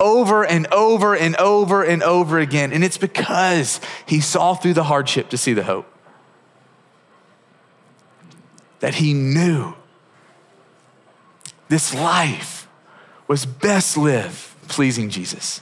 Over 0.00 0.44
and 0.44 0.66
over 0.72 1.14
and 1.14 1.36
over 1.36 1.84
and 1.84 2.02
over 2.02 2.38
again. 2.38 2.72
And 2.72 2.82
it's 2.82 2.96
because 2.96 3.78
he 4.06 4.20
saw 4.20 4.54
through 4.54 4.72
the 4.72 4.84
hardship 4.84 5.28
to 5.28 5.36
see 5.36 5.52
the 5.52 5.62
hope. 5.62 5.86
That 8.80 8.94
he 8.96 9.12
knew 9.12 9.74
this 11.68 11.94
life 11.94 12.66
was 13.28 13.44
best 13.44 13.98
lived 13.98 14.38
pleasing 14.68 15.10
Jesus. 15.10 15.60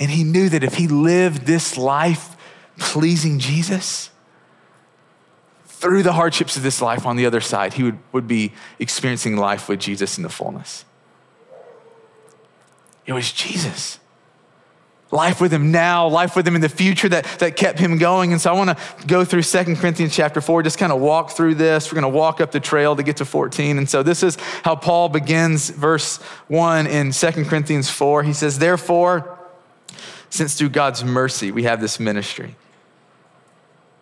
And 0.00 0.10
he 0.10 0.24
knew 0.24 0.48
that 0.48 0.64
if 0.64 0.74
he 0.74 0.88
lived 0.88 1.42
this 1.46 1.76
life 1.76 2.36
pleasing 2.80 3.38
Jesus, 3.38 4.10
through 5.80 6.02
the 6.02 6.12
hardships 6.12 6.56
of 6.56 6.62
this 6.62 6.82
life 6.82 7.06
on 7.06 7.16
the 7.16 7.24
other 7.24 7.40
side, 7.40 7.74
he 7.74 7.82
would, 7.82 7.98
would 8.12 8.26
be 8.26 8.52
experiencing 8.78 9.36
life 9.36 9.68
with 9.68 9.80
Jesus 9.80 10.18
in 10.18 10.22
the 10.22 10.28
fullness. 10.28 10.84
It 13.06 13.14
was 13.14 13.32
Jesus. 13.32 13.98
Life 15.10 15.40
with 15.40 15.52
him 15.52 15.72
now, 15.72 16.06
life 16.06 16.36
with 16.36 16.46
him 16.46 16.54
in 16.54 16.60
the 16.60 16.68
future 16.68 17.08
that, 17.08 17.24
that 17.40 17.56
kept 17.56 17.78
him 17.78 17.96
going. 17.96 18.32
And 18.32 18.40
so 18.40 18.50
I 18.50 18.56
want 18.56 18.76
to 18.76 19.06
go 19.06 19.24
through 19.24 19.42
Second 19.42 19.76
Corinthians 19.76 20.14
chapter 20.14 20.40
4, 20.40 20.62
just 20.62 20.78
kind 20.78 20.92
of 20.92 21.00
walk 21.00 21.30
through 21.30 21.54
this. 21.54 21.90
We're 21.90 22.00
going 22.00 22.12
to 22.12 22.16
walk 22.16 22.42
up 22.42 22.52
the 22.52 22.60
trail 22.60 22.94
to 22.94 23.02
get 23.02 23.16
to 23.16 23.24
14. 23.24 23.78
And 23.78 23.88
so 23.88 24.02
this 24.02 24.22
is 24.22 24.36
how 24.62 24.76
Paul 24.76 25.08
begins 25.08 25.70
verse 25.70 26.18
1 26.48 26.86
in 26.86 27.12
Second 27.12 27.46
Corinthians 27.46 27.88
4. 27.88 28.22
He 28.22 28.34
says, 28.34 28.58
Therefore, 28.58 29.38
since 30.28 30.56
through 30.56 30.68
God's 30.68 31.02
mercy 31.02 31.50
we 31.50 31.62
have 31.62 31.80
this 31.80 31.98
ministry, 31.98 32.54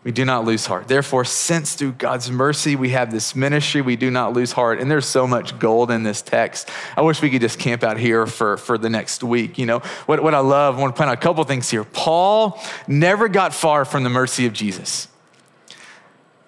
we 0.09 0.13
do 0.13 0.25
not 0.25 0.47
lose 0.47 0.65
heart. 0.65 0.89
Therefore, 0.89 1.23
since 1.27 1.75
through 1.75 1.93
God's 1.93 2.31
mercy 2.31 2.77
we 2.77 2.89
have 2.89 3.13
this 3.13 3.37
ministry, 3.37 3.83
we 3.83 3.95
do 3.95 4.11
not 4.11 4.33
lose 4.33 4.53
heart. 4.53 4.81
And 4.81 4.91
there's 4.91 5.05
so 5.05 5.27
much 5.27 5.59
gold 5.59 5.91
in 5.91 6.03
this 6.03 6.23
text. 6.23 6.71
I 6.97 7.03
wish 7.03 7.21
we 7.21 7.29
could 7.29 7.43
just 7.43 7.59
camp 7.59 7.85
out 7.85 7.99
here 7.99 8.27
for, 8.27 8.57
for 8.57 8.79
the 8.79 8.89
next 8.89 9.23
week. 9.23 9.59
You 9.59 9.67
know, 9.67 9.81
what, 10.07 10.23
what 10.23 10.35
I 10.35 10.39
love, 10.39 10.79
I 10.79 10.81
want 10.81 10.97
to 10.97 10.99
point 10.99 11.11
out 11.11 11.19
a 11.19 11.21
couple 11.21 11.45
things 11.45 11.69
here. 11.69 11.85
Paul 11.85 12.59
never 12.87 13.29
got 13.29 13.53
far 13.53 13.85
from 13.85 14.03
the 14.03 14.09
mercy 14.09 14.47
of 14.47 14.55
Jesus. 14.55 15.09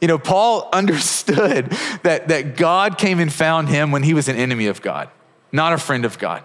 You 0.01 0.09
know, 0.09 0.17
Paul 0.17 0.71
understood 0.73 1.67
that, 2.03 2.29
that 2.29 2.57
God 2.57 2.97
came 2.97 3.21
and 3.21 3.31
found 3.31 3.69
him 3.69 3.91
when 3.91 4.05
he 4.05 4.15
was 4.15 4.27
an 4.29 4.37
enemy 4.37 4.69
of 4.69 4.81
God, 4.81 5.11
not 5.53 5.75
a 5.75 5.79
friend 5.79 6.07
of 6.07 6.19
God 6.19 6.43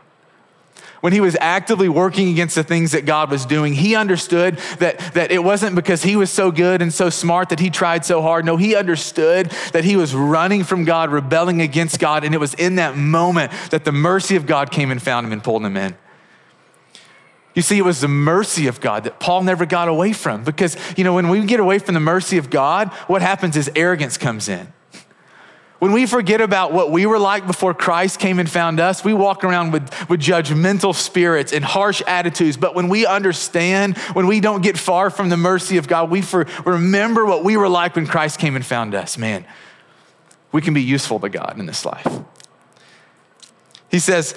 when 1.06 1.14
he 1.14 1.22
was 1.22 1.38
actively 1.40 1.88
working 1.88 2.30
against 2.30 2.56
the 2.56 2.64
things 2.64 2.94
that 2.94 3.06
God 3.06 3.30
was 3.30 3.46
doing, 3.46 3.74
he 3.74 3.96
understood 3.96 4.58
that, 4.80 4.98
that 5.14 5.30
it 5.30 5.44
wasn't 5.44 5.76
because 5.76 6.02
he 6.02 6.16
was 6.16 6.32
so 6.32 6.50
good 6.50 6.82
and 6.82 6.92
so 6.92 7.12
smart 7.12 7.50
that 7.50 7.60
he 7.60 7.70
tried 7.70 8.04
so 8.04 8.24
hard. 8.24 8.44
No, 8.44 8.58
he 8.58 8.76
understood 8.76 9.52
that 9.72 9.84
he 9.84 9.98
was 9.98 10.16
running 10.16 10.64
from 10.64 10.84
God, 10.84 11.12
rebelling 11.12 11.62
against 11.62 12.00
God. 12.00 12.24
And 12.24 12.34
it 12.34 12.40
was 12.40 12.56
in 12.56 12.78
that 12.78 12.98
moment 12.98 13.52
that 13.70 13.86
the 13.86 13.92
mercy 13.92 14.36
of 14.36 14.48
God 14.48 14.72
came 14.72 14.90
and 14.90 15.00
found 15.00 15.28
him 15.28 15.32
and 15.32 15.44
pulled 15.44 15.64
him 15.64 15.78
in. 15.78 15.96
You 17.54 17.62
see, 17.62 17.78
it 17.78 17.86
was 17.86 18.02
the 18.02 18.08
mercy 18.08 18.66
of 18.66 18.82
God 18.82 19.04
that 19.04 19.20
Paul 19.20 19.44
never 19.44 19.68
got 19.68 19.88
away 19.88 20.12
from. 20.12 20.44
Because, 20.44 20.76
you 20.98 21.04
know, 21.04 21.14
when 21.14 21.30
we 21.30 21.46
get 21.46 21.60
away 21.60 21.78
from 21.78 21.94
the 21.94 22.00
mercy 22.00 22.40
of 22.40 22.50
God, 22.50 22.92
what 23.06 23.22
happens 23.22 23.56
is 23.56 23.70
arrogance 23.76 24.18
comes 24.18 24.50
in. 24.50 24.74
When 25.80 25.92
we 25.92 26.06
forget 26.06 26.40
about 26.40 26.72
what 26.72 26.90
we 26.90 27.06
were 27.06 27.20
like 27.20 27.46
before 27.46 27.74
Christ 27.74 28.18
came 28.18 28.40
and 28.40 28.50
found 28.50 28.80
us, 28.80 29.04
we 29.04 29.14
walk 29.14 29.44
around 29.44 29.72
with, 29.72 30.10
with 30.10 30.22
judgmental 30.22 30.96
spirits 30.96 31.52
and 31.52 31.66
harsh 31.66 32.02
attitudes. 32.08 32.56
But 32.56 32.76
when 32.76 32.88
we 32.88 33.06
understand, 33.06 33.98
when 34.14 34.26
we 34.26 34.40
don't 34.40 34.62
get 34.62 34.78
far 34.78 35.10
from 35.10 35.28
the 35.30 35.38
mercy 35.38 35.78
of 35.78 35.88
God, 35.88 36.10
we 36.10 36.22
for, 36.22 36.48
remember 36.66 37.26
what 37.26 37.44
we 37.44 37.58
were 37.58 37.68
like 37.68 37.96
when 37.96 38.08
Christ 38.08 38.40
came 38.40 38.56
and 38.56 38.66
found 38.66 38.96
us. 38.96 39.18
Man, 39.18 39.46
we 40.54 40.62
can 40.62 40.74
be 40.74 40.82
useful 40.82 41.20
to 41.20 41.28
God 41.28 41.56
in 41.60 41.66
this 41.66 41.84
life. 41.84 42.08
He 43.92 44.00
says, 44.00 44.34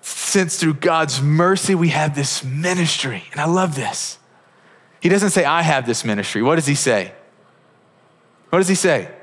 since 0.00 0.58
through 0.58 0.74
God's 0.74 1.22
mercy 1.22 1.74
we 1.76 1.90
have 1.90 2.16
this 2.16 2.42
ministry. 2.42 3.24
And 3.30 3.40
I 3.40 3.46
love 3.46 3.76
this. 3.76 4.18
He 5.00 5.08
doesn't 5.08 5.30
say, 5.30 5.44
I 5.44 5.62
have 5.62 5.86
this 5.86 6.04
ministry. 6.04 6.42
What 6.42 6.56
does 6.56 6.66
he 6.66 6.74
say? 6.74 7.12
What 8.50 8.58
does 8.58 8.68
he 8.68 8.74
say? 8.74 9.14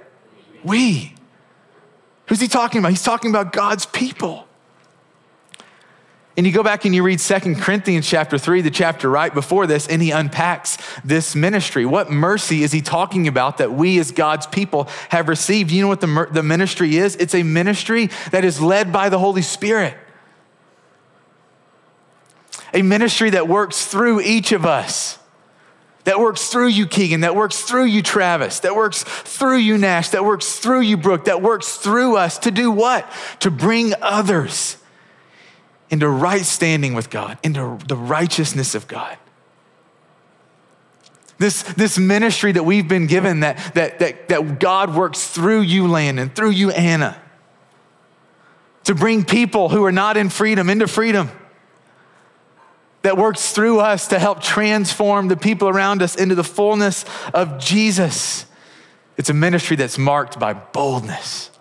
We. 0.65 1.13
Who's 2.27 2.41
he 2.41 2.47
talking 2.47 2.79
about? 2.79 2.89
He's 2.89 3.03
talking 3.03 3.29
about 3.29 3.53
God's 3.53 3.85
people. 3.85 4.47
And 6.37 6.45
you 6.45 6.51
go 6.51 6.63
back 6.63 6.83
and 6.83 6.93
you 6.93 7.01
read 7.01 7.21
Second 7.21 7.61
Corinthians 7.61 8.09
chapter 8.09 8.37
3, 8.37 8.61
the 8.61 8.69
chapter 8.69 9.09
right 9.09 9.33
before 9.33 9.67
this, 9.67 9.87
and 9.87 10.01
he 10.01 10.11
unpacks 10.11 10.77
this 11.03 11.33
ministry. 11.33 11.85
What 11.85 12.11
mercy 12.11 12.63
is 12.63 12.73
he 12.73 12.81
talking 12.81 13.27
about 13.27 13.59
that 13.59 13.71
we 13.71 13.99
as 13.99 14.11
God's 14.11 14.45
people 14.45 14.89
have 15.09 15.29
received? 15.29 15.71
You 15.71 15.83
know 15.83 15.87
what 15.87 16.01
the, 16.01 16.27
the 16.31 16.43
ministry 16.43 16.97
is? 16.97 17.15
It's 17.15 17.33
a 17.33 17.43
ministry 17.43 18.09
that 18.31 18.43
is 18.43 18.59
led 18.59 18.91
by 18.91 19.07
the 19.07 19.19
Holy 19.19 19.43
Spirit. 19.43 19.95
A 22.73 22.81
ministry 22.81 23.29
that 23.29 23.47
works 23.47 23.85
through 23.85 24.19
each 24.19 24.51
of 24.51 24.65
us 24.65 25.17
that 26.05 26.19
works 26.19 26.47
through 26.47 26.67
you, 26.67 26.87
Keegan, 26.87 27.21
that 27.21 27.35
works 27.35 27.61
through 27.61 27.85
you, 27.85 28.01
Travis, 28.01 28.61
that 28.61 28.75
works 28.75 29.03
through 29.03 29.57
you, 29.57 29.77
Nash, 29.77 30.09
that 30.09 30.23
works 30.23 30.57
through 30.57 30.81
you, 30.81 30.97
Brooke, 30.97 31.25
that 31.25 31.41
works 31.41 31.77
through 31.77 32.15
us 32.15 32.37
to 32.39 32.51
do 32.51 32.71
what? 32.71 33.11
To 33.41 33.51
bring 33.51 33.93
others 34.01 34.77
into 35.89 36.07
right 36.07 36.45
standing 36.45 36.93
with 36.93 37.09
God, 37.09 37.37
into 37.43 37.79
the 37.87 37.97
righteousness 37.97 38.75
of 38.75 38.87
God. 38.87 39.17
This, 41.37 41.63
this 41.63 41.97
ministry 41.97 42.51
that 42.51 42.63
we've 42.63 42.87
been 42.87 43.07
given, 43.07 43.41
that, 43.41 43.57
that, 43.73 43.99
that, 43.99 44.29
that 44.29 44.59
God 44.59 44.95
works 44.95 45.27
through 45.27 45.61
you, 45.61 45.87
Landon, 45.87 46.29
through 46.29 46.51
you, 46.51 46.69
Anna, 46.69 47.19
to 48.85 48.93
bring 48.93 49.25
people 49.25 49.69
who 49.69 49.83
are 49.85 49.91
not 49.91 50.17
in 50.17 50.29
freedom 50.29 50.69
into 50.69 50.87
freedom 50.87 51.31
that 53.05 53.17
works 53.17 53.51
through 53.51 53.79
us 53.79 54.07
to 54.07 54.17
help 54.17 54.41
transform 54.41 55.27
the 55.27 55.37
people 55.37 55.69
around 55.69 56.01
us 56.01 56.15
into 56.15 56.33
the 56.33 56.43
fullness 56.43 57.05
of 57.35 57.59
Jesus. 57.59 58.47
It's 59.15 59.29
a 59.29 59.33
ministry 59.33 59.77
that's 59.77 59.99
marked 59.99 60.39
by 60.39 60.53
boldness. 60.53 61.51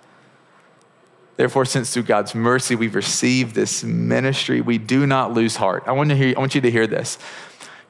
Therefore, 1.36 1.66
since 1.66 1.92
through 1.92 2.04
God's 2.04 2.34
mercy 2.34 2.76
we've 2.76 2.94
received 2.94 3.54
this 3.54 3.84
ministry, 3.84 4.62
we 4.62 4.78
do 4.78 5.06
not 5.06 5.34
lose 5.34 5.56
heart. 5.56 5.82
I 5.86 5.92
want, 5.92 6.08
to 6.08 6.16
hear, 6.16 6.34
I 6.34 6.40
want 6.40 6.54
you 6.54 6.62
to 6.62 6.70
hear 6.70 6.86
this. 6.86 7.18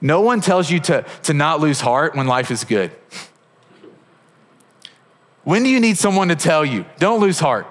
No 0.00 0.20
one 0.20 0.40
tells 0.40 0.68
you 0.68 0.80
to, 0.80 1.06
to 1.22 1.32
not 1.32 1.60
lose 1.60 1.80
heart 1.80 2.16
when 2.16 2.26
life 2.26 2.50
is 2.50 2.64
good. 2.64 2.90
When 5.44 5.62
do 5.62 5.68
you 5.68 5.78
need 5.78 5.96
someone 5.96 6.26
to 6.26 6.36
tell 6.36 6.64
you, 6.64 6.86
don't 6.98 7.20
lose 7.20 7.38
heart? 7.38 7.68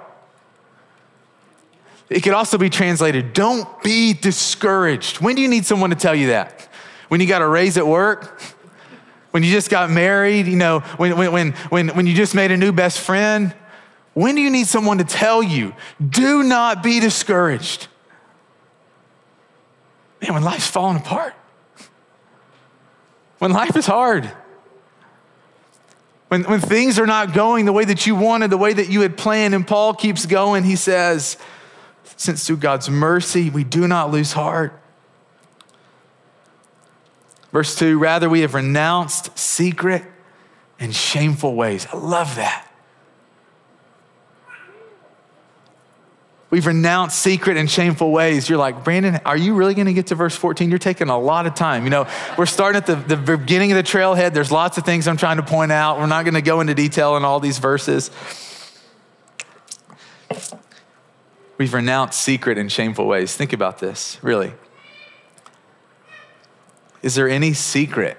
It 2.09 2.21
could 2.21 2.33
also 2.33 2.57
be 2.57 2.69
translated, 2.69 3.33
don't 3.33 3.81
be 3.81 4.13
discouraged. 4.13 5.21
When 5.21 5.35
do 5.35 5.41
you 5.41 5.47
need 5.47 5.65
someone 5.65 5.89
to 5.89 5.95
tell 5.95 6.13
you 6.13 6.27
that? 6.27 6.69
When 7.07 7.21
you 7.21 7.27
got 7.27 7.41
a 7.41 7.47
raise 7.47 7.77
at 7.77 7.87
work? 7.87 8.41
When 9.31 9.43
you 9.43 9.51
just 9.51 9.69
got 9.69 9.89
married? 9.89 10.47
You 10.47 10.55
know, 10.55 10.79
when, 10.97 11.17
when, 11.17 11.53
when, 11.53 11.87
when 11.89 12.07
you 12.07 12.13
just 12.13 12.35
made 12.35 12.51
a 12.51 12.57
new 12.57 12.71
best 12.71 12.99
friend? 12.99 13.53
When 14.13 14.35
do 14.35 14.41
you 14.41 14.51
need 14.51 14.67
someone 14.67 14.99
to 14.99 15.03
tell 15.03 15.41
you, 15.41 15.73
do 16.07 16.43
not 16.43 16.83
be 16.83 16.99
discouraged? 16.99 17.87
Man, 20.21 20.35
when 20.35 20.43
life's 20.43 20.67
falling 20.67 20.97
apart, 20.97 21.33
when 23.39 23.51
life 23.51 23.75
is 23.75 23.85
hard, 23.85 24.31
when, 26.27 26.43
when 26.43 26.61
things 26.61 26.97
are 26.97 27.05
not 27.05 27.33
going 27.33 27.65
the 27.65 27.73
way 27.73 27.85
that 27.85 28.07
you 28.07 28.15
wanted, 28.15 28.49
the 28.49 28.57
way 28.57 28.73
that 28.73 28.89
you 28.89 29.01
had 29.01 29.17
planned, 29.17 29.53
and 29.53 29.67
Paul 29.67 29.93
keeps 29.93 30.25
going, 30.25 30.63
he 30.63 30.75
says, 30.75 31.37
since 32.15 32.45
through 32.45 32.57
God's 32.57 32.89
mercy 32.89 33.49
we 33.49 33.63
do 33.63 33.87
not 33.87 34.11
lose 34.11 34.33
heart. 34.33 34.79
Verse 37.51 37.75
2 37.75 37.99
Rather, 37.99 38.29
we 38.29 38.41
have 38.41 38.53
renounced 38.53 39.37
secret 39.37 40.03
and 40.79 40.93
shameful 40.93 41.55
ways. 41.55 41.87
I 41.91 41.97
love 41.97 42.35
that. 42.35 42.67
We've 46.53 46.67
renounced 46.67 47.17
secret 47.17 47.57
and 47.57 47.67
shameful 47.67 48.11
ways. 48.11 48.47
You're 48.47 48.59
like, 48.59 48.83
Brandon, 48.83 49.19
are 49.25 49.35
you 49.35 49.55
really 49.55 49.73
going 49.73 49.87
to 49.87 49.93
get 49.93 50.07
to 50.07 50.15
verse 50.15 50.35
14? 50.35 50.69
You're 50.69 50.77
taking 50.77 51.09
a 51.09 51.17
lot 51.17 51.47
of 51.47 51.55
time. 51.55 51.83
You 51.83 51.89
know, 51.89 52.07
we're 52.37 52.45
starting 52.45 52.77
at 52.77 52.85
the, 52.85 52.93
the 52.93 53.37
beginning 53.37 53.71
of 53.71 53.75
the 53.75 53.81
trailhead. 53.81 54.35
There's 54.35 54.51
lots 54.51 54.77
of 54.77 54.85
things 54.85 55.07
I'm 55.07 55.17
trying 55.17 55.37
to 55.37 55.43
point 55.43 55.71
out. 55.71 55.97
We're 55.97 56.05
not 56.05 56.25
going 56.25 56.35
to 56.35 56.43
go 56.43 56.61
into 56.61 56.75
detail 56.75 57.17
in 57.17 57.25
all 57.25 57.39
these 57.39 57.57
verses. 57.57 58.11
We've 61.57 61.73
renounced 61.73 62.19
secret 62.19 62.57
and 62.57 62.71
shameful 62.71 63.05
ways. 63.05 63.35
Think 63.35 63.53
about 63.53 63.79
this, 63.79 64.17
really. 64.21 64.53
Is 67.01 67.15
there 67.15 67.29
any 67.29 67.53
secret, 67.53 68.17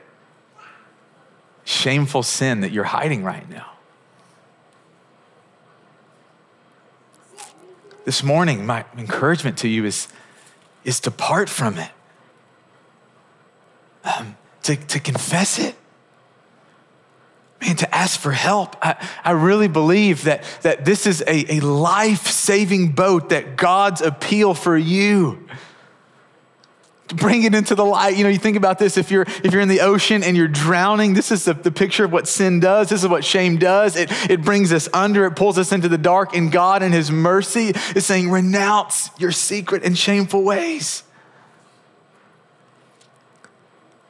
shameful 1.64 2.22
sin 2.22 2.60
that 2.60 2.70
you're 2.70 2.84
hiding 2.84 3.24
right 3.24 3.48
now? 3.48 3.72
This 8.04 8.22
morning, 8.22 8.66
my 8.66 8.84
encouragement 8.98 9.56
to 9.58 9.68
you 9.68 9.86
is, 9.86 10.08
is 10.84 11.00
to 11.00 11.10
part 11.10 11.48
from 11.48 11.78
it, 11.78 11.90
um, 14.04 14.36
to, 14.64 14.76
to 14.76 15.00
confess 15.00 15.58
it. 15.58 15.74
Man, 17.64 17.76
to 17.76 17.94
ask 17.94 18.20
for 18.20 18.32
help. 18.32 18.76
I, 18.82 18.96
I 19.24 19.30
really 19.30 19.68
believe 19.68 20.24
that, 20.24 20.44
that 20.62 20.84
this 20.84 21.06
is 21.06 21.22
a, 21.22 21.54
a 21.54 21.60
life 21.60 22.26
saving 22.26 22.92
boat, 22.92 23.30
that 23.30 23.56
God's 23.56 24.02
appeal 24.02 24.52
for 24.52 24.76
you 24.76 25.48
To 27.08 27.14
bring 27.14 27.42
it 27.42 27.54
into 27.54 27.74
the 27.74 27.84
light. 27.84 28.16
You 28.16 28.24
know, 28.24 28.30
you 28.30 28.38
think 28.38 28.56
about 28.56 28.78
this 28.78 28.96
if 28.96 29.10
you're 29.10 29.26
if 29.42 29.52
you're 29.52 29.60
in 29.60 29.68
the 29.68 29.80
ocean 29.80 30.22
and 30.22 30.36
you're 30.36 30.48
drowning, 30.48 31.14
this 31.14 31.30
is 31.30 31.44
the, 31.44 31.52
the 31.52 31.70
picture 31.70 32.04
of 32.04 32.12
what 32.12 32.26
sin 32.26 32.60
does. 32.60 32.88
This 32.88 33.02
is 33.02 33.08
what 33.08 33.24
shame 33.24 33.58
does. 33.58 33.94
It, 33.96 34.10
it 34.30 34.42
brings 34.42 34.72
us 34.72 34.88
under, 34.92 35.26
it 35.26 35.32
pulls 35.32 35.58
us 35.58 35.70
into 35.70 35.88
the 35.88 35.98
dark, 35.98 36.34
and 36.34 36.50
God 36.50 36.82
in 36.82 36.92
his 36.92 37.10
mercy 37.10 37.74
is 37.94 38.04
saying, 38.06 38.30
renounce 38.30 39.10
your 39.18 39.32
secret 39.32 39.84
and 39.84 39.96
shameful 39.96 40.42
ways. 40.42 41.03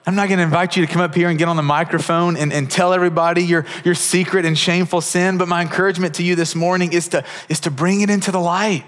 I'm 0.06 0.14
not 0.14 0.28
going 0.28 0.38
to 0.38 0.44
invite 0.44 0.76
you 0.76 0.86
to 0.86 0.92
come 0.92 1.00
up 1.00 1.14
here 1.14 1.30
and 1.30 1.38
get 1.38 1.48
on 1.48 1.56
the 1.56 1.62
microphone 1.62 2.36
and, 2.36 2.52
and 2.52 2.70
tell 2.70 2.92
everybody 2.92 3.42
your, 3.42 3.64
your 3.84 3.94
secret 3.94 4.44
and 4.44 4.56
shameful 4.56 5.00
sin, 5.00 5.38
but 5.38 5.48
my 5.48 5.62
encouragement 5.62 6.16
to 6.16 6.22
you 6.22 6.34
this 6.36 6.54
morning 6.54 6.92
is 6.92 7.08
to, 7.08 7.24
is 7.48 7.60
to 7.60 7.70
bring 7.70 8.02
it 8.02 8.10
into 8.10 8.30
the 8.30 8.40
light. 8.40 8.84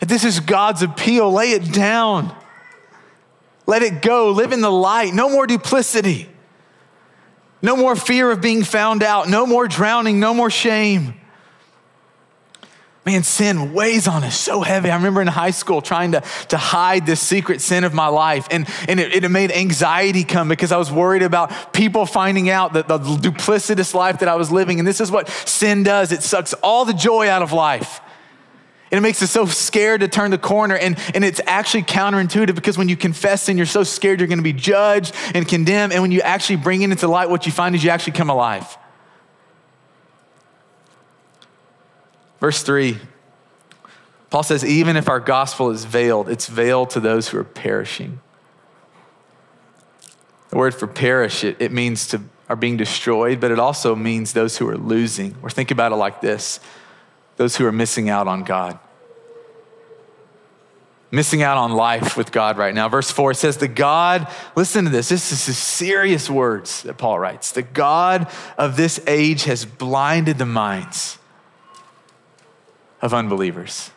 This 0.00 0.24
is 0.24 0.40
God's 0.40 0.82
appeal, 0.82 1.32
lay 1.32 1.52
it 1.52 1.72
down. 1.72 2.34
Let 3.66 3.82
it 3.82 4.02
go. 4.02 4.30
Live 4.32 4.52
in 4.52 4.60
the 4.60 4.70
light. 4.70 5.14
No 5.14 5.28
more 5.28 5.46
duplicity. 5.46 6.28
No 7.60 7.76
more 7.76 7.94
fear 7.94 8.30
of 8.30 8.40
being 8.40 8.64
found 8.64 9.02
out. 9.02 9.28
No 9.28 9.46
more 9.46 9.68
drowning. 9.68 10.18
No 10.18 10.34
more 10.34 10.50
shame. 10.50 11.14
Man, 13.04 13.24
sin 13.24 13.72
weighs 13.72 14.06
on 14.06 14.22
us 14.22 14.38
so 14.38 14.60
heavy. 14.60 14.88
I 14.88 14.94
remember 14.94 15.20
in 15.20 15.26
high 15.26 15.50
school 15.50 15.82
trying 15.82 16.12
to, 16.12 16.22
to 16.48 16.56
hide 16.56 17.04
this 17.04 17.20
secret 17.20 17.60
sin 17.60 17.82
of 17.82 17.92
my 17.92 18.06
life, 18.06 18.46
and, 18.48 18.68
and 18.88 19.00
it, 19.00 19.24
it 19.24 19.28
made 19.28 19.50
anxiety 19.50 20.22
come 20.22 20.48
because 20.48 20.70
I 20.70 20.76
was 20.76 20.92
worried 20.92 21.22
about 21.22 21.72
people 21.72 22.06
finding 22.06 22.48
out 22.48 22.74
that 22.74 22.86
the 22.86 22.98
duplicitous 22.98 23.92
life 23.92 24.20
that 24.20 24.28
I 24.28 24.36
was 24.36 24.52
living. 24.52 24.78
And 24.78 24.86
this 24.86 25.00
is 25.00 25.10
what 25.10 25.28
sin 25.28 25.82
does 25.82 26.12
it 26.12 26.22
sucks 26.22 26.52
all 26.54 26.84
the 26.84 26.94
joy 26.94 27.28
out 27.28 27.42
of 27.42 27.52
life. 27.52 28.00
And 28.92 28.98
it 28.98 29.00
makes 29.00 29.22
us 29.22 29.30
so 29.30 29.46
scared 29.46 30.02
to 30.02 30.08
turn 30.08 30.30
the 30.30 30.38
corner. 30.38 30.76
And, 30.76 30.96
and 31.14 31.24
it's 31.24 31.40
actually 31.46 31.84
counterintuitive 31.84 32.54
because 32.54 32.76
when 32.76 32.90
you 32.90 32.96
confess 32.96 33.44
sin, 33.44 33.56
you're 33.56 33.64
so 33.64 33.84
scared 33.84 34.20
you're 34.20 34.28
going 34.28 34.38
to 34.38 34.44
be 34.44 34.52
judged 34.52 35.14
and 35.34 35.48
condemned. 35.48 35.94
And 35.94 36.02
when 36.02 36.12
you 36.12 36.20
actually 36.20 36.56
bring 36.56 36.82
it 36.82 36.90
into 36.90 37.08
light, 37.08 37.30
what 37.30 37.46
you 37.46 37.52
find 37.52 37.74
is 37.74 37.82
you 37.82 37.90
actually 37.90 38.12
come 38.12 38.28
alive. 38.28 38.76
Verse 42.42 42.64
3, 42.64 42.98
Paul 44.30 44.42
says, 44.42 44.64
even 44.64 44.96
if 44.96 45.08
our 45.08 45.20
gospel 45.20 45.70
is 45.70 45.84
veiled, 45.84 46.28
it's 46.28 46.48
veiled 46.48 46.90
to 46.90 46.98
those 46.98 47.28
who 47.28 47.38
are 47.38 47.44
perishing. 47.44 48.18
The 50.48 50.56
word 50.56 50.74
for 50.74 50.88
perish, 50.88 51.44
it, 51.44 51.58
it 51.60 51.70
means 51.70 52.08
to 52.08 52.20
are 52.48 52.56
being 52.56 52.76
destroyed, 52.76 53.38
but 53.38 53.52
it 53.52 53.60
also 53.60 53.94
means 53.94 54.32
those 54.32 54.56
who 54.56 54.68
are 54.68 54.76
losing. 54.76 55.36
Or 55.40 55.50
think 55.50 55.70
about 55.70 55.92
it 55.92 55.94
like 55.94 56.20
this 56.20 56.58
those 57.36 57.54
who 57.54 57.64
are 57.64 57.72
missing 57.72 58.08
out 58.08 58.26
on 58.26 58.42
God. 58.42 58.76
Missing 61.12 61.44
out 61.44 61.58
on 61.58 61.74
life 61.74 62.16
with 62.16 62.32
God 62.32 62.58
right 62.58 62.74
now. 62.74 62.88
Verse 62.88 63.12
4 63.12 63.34
says, 63.34 63.58
The 63.58 63.68
God, 63.68 64.26
listen 64.56 64.84
to 64.84 64.90
this, 64.90 65.10
this 65.10 65.30
is 65.30 65.56
serious 65.56 66.28
words 66.28 66.82
that 66.82 66.98
Paul 66.98 67.20
writes. 67.20 67.52
The 67.52 67.62
God 67.62 68.28
of 68.58 68.76
this 68.76 68.98
age 69.06 69.44
has 69.44 69.64
blinded 69.64 70.38
the 70.38 70.44
minds 70.44 71.18
of 73.02 73.12
unbelievers. 73.12 73.90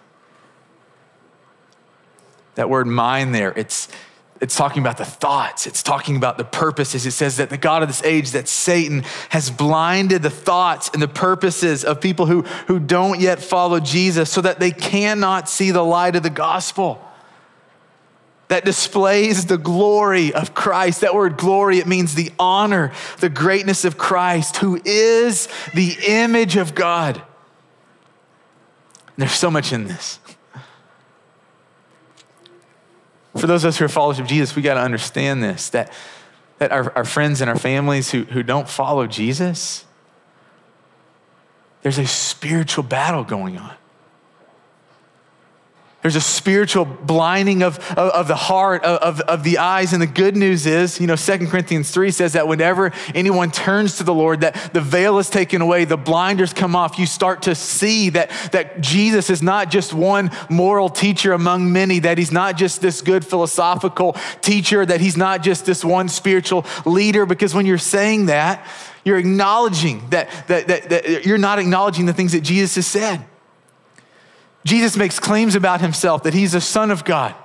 That 2.55 2.69
word 2.69 2.87
mind 2.87 3.33
there, 3.33 3.53
it's 3.55 3.87
it's 4.41 4.57
talking 4.57 4.83
about 4.83 4.97
the 4.97 5.05
thoughts, 5.05 5.65
it's 5.65 5.81
talking 5.81 6.17
about 6.17 6.37
the 6.37 6.43
purposes. 6.43 7.05
It 7.05 7.11
says 7.11 7.37
that 7.37 7.49
the 7.49 7.57
God 7.57 7.81
of 7.83 7.87
this 7.87 8.03
age, 8.03 8.31
that 8.31 8.49
Satan 8.49 9.03
has 9.29 9.49
blinded 9.49 10.23
the 10.23 10.29
thoughts 10.29 10.89
and 10.93 11.01
the 11.01 11.07
purposes 11.07 11.85
of 11.85 12.01
people 12.01 12.25
who, 12.25 12.41
who 12.67 12.77
don't 12.77 13.21
yet 13.21 13.39
follow 13.39 13.79
Jesus 13.79 14.29
so 14.29 14.41
that 14.41 14.59
they 14.59 14.71
cannot 14.71 15.47
see 15.47 15.71
the 15.71 15.83
light 15.83 16.17
of 16.17 16.23
the 16.23 16.29
gospel 16.29 17.01
that 18.47 18.65
displays 18.65 19.45
the 19.45 19.57
glory 19.57 20.33
of 20.33 20.53
Christ. 20.53 21.01
That 21.01 21.15
word 21.15 21.37
glory, 21.37 21.79
it 21.79 21.87
means 21.87 22.13
the 22.13 22.31
honor, 22.37 22.91
the 23.19 23.29
greatness 23.29 23.85
of 23.85 23.97
Christ, 23.97 24.57
who 24.57 24.79
is 24.83 25.47
the 25.73 25.97
image 26.07 26.57
of 26.57 26.75
God. 26.75 27.21
There's 29.17 29.31
so 29.31 29.49
much 29.49 29.71
in 29.71 29.85
this. 29.85 30.19
For 33.37 33.47
those 33.47 33.63
of 33.63 33.69
us 33.69 33.77
who 33.77 33.85
are 33.85 33.89
followers 33.89 34.19
of 34.19 34.27
Jesus, 34.27 34.55
we 34.55 34.61
got 34.61 34.75
to 34.75 34.81
understand 34.81 35.43
this 35.43 35.69
that, 35.69 35.91
that 36.59 36.71
our, 36.71 36.91
our 36.97 37.05
friends 37.05 37.41
and 37.41 37.49
our 37.49 37.57
families 37.57 38.11
who, 38.11 38.23
who 38.23 38.43
don't 38.43 38.67
follow 38.67 39.07
Jesus, 39.07 39.85
there's 41.81 41.97
a 41.97 42.07
spiritual 42.07 42.83
battle 42.83 43.23
going 43.23 43.57
on. 43.57 43.75
There's 46.05 46.15
a 46.15 46.21
spiritual 46.21 46.85
blinding 46.85 47.63
of, 47.63 47.79
of, 47.97 48.11
of 48.11 48.27
the 48.27 48.35
heart, 48.35 48.83
of, 48.83 49.21
of, 49.21 49.43
the 49.43 49.57
eyes. 49.57 49.91
And 49.91 49.99
the 49.99 50.05
good 50.05 50.37
news 50.37 50.67
is, 50.67 51.01
you 51.01 51.07
know, 51.07 51.15
2 51.15 51.47
Corinthians 51.47 51.89
3 51.89 52.11
says 52.11 52.33
that 52.33 52.47
whenever 52.47 52.91
anyone 53.15 53.49
turns 53.49 53.97
to 53.97 54.03
the 54.03 54.13
Lord, 54.13 54.41
that 54.41 54.71
the 54.71 54.81
veil 54.81 55.17
is 55.17 55.31
taken 55.31 55.63
away, 55.63 55.83
the 55.83 55.97
blinders 55.97 56.53
come 56.53 56.75
off. 56.75 56.99
You 56.99 57.07
start 57.07 57.41
to 57.41 57.55
see 57.55 58.11
that, 58.11 58.29
that 58.51 58.81
Jesus 58.81 59.31
is 59.31 59.41
not 59.41 59.71
just 59.71 59.95
one 59.95 60.29
moral 60.47 60.89
teacher 60.89 61.33
among 61.33 61.73
many, 61.73 61.97
that 61.97 62.19
he's 62.19 62.31
not 62.31 62.55
just 62.55 62.81
this 62.81 63.01
good 63.01 63.25
philosophical 63.25 64.15
teacher, 64.41 64.85
that 64.85 65.01
he's 65.01 65.17
not 65.17 65.41
just 65.41 65.65
this 65.65 65.83
one 65.83 66.07
spiritual 66.07 66.67
leader. 66.85 67.25
Because 67.25 67.55
when 67.55 67.65
you're 67.65 67.79
saying 67.79 68.27
that, 68.27 68.63
you're 69.03 69.17
acknowledging 69.17 70.07
that, 70.11 70.29
that, 70.49 70.67
that, 70.67 70.89
that 70.89 71.25
you're 71.25 71.39
not 71.39 71.57
acknowledging 71.57 72.05
the 72.05 72.13
things 72.13 72.33
that 72.33 72.41
Jesus 72.41 72.75
has 72.75 72.85
said. 72.85 73.25
Jesus 74.65 74.97
makes 74.97 75.19
claims 75.19 75.55
about 75.55 75.79
himself 75.79 76.23
that 76.23 76.33
he's 76.33 76.55
a 76.55 76.59
son 76.59 76.89
of 76.89 77.05
God, 77.05 77.35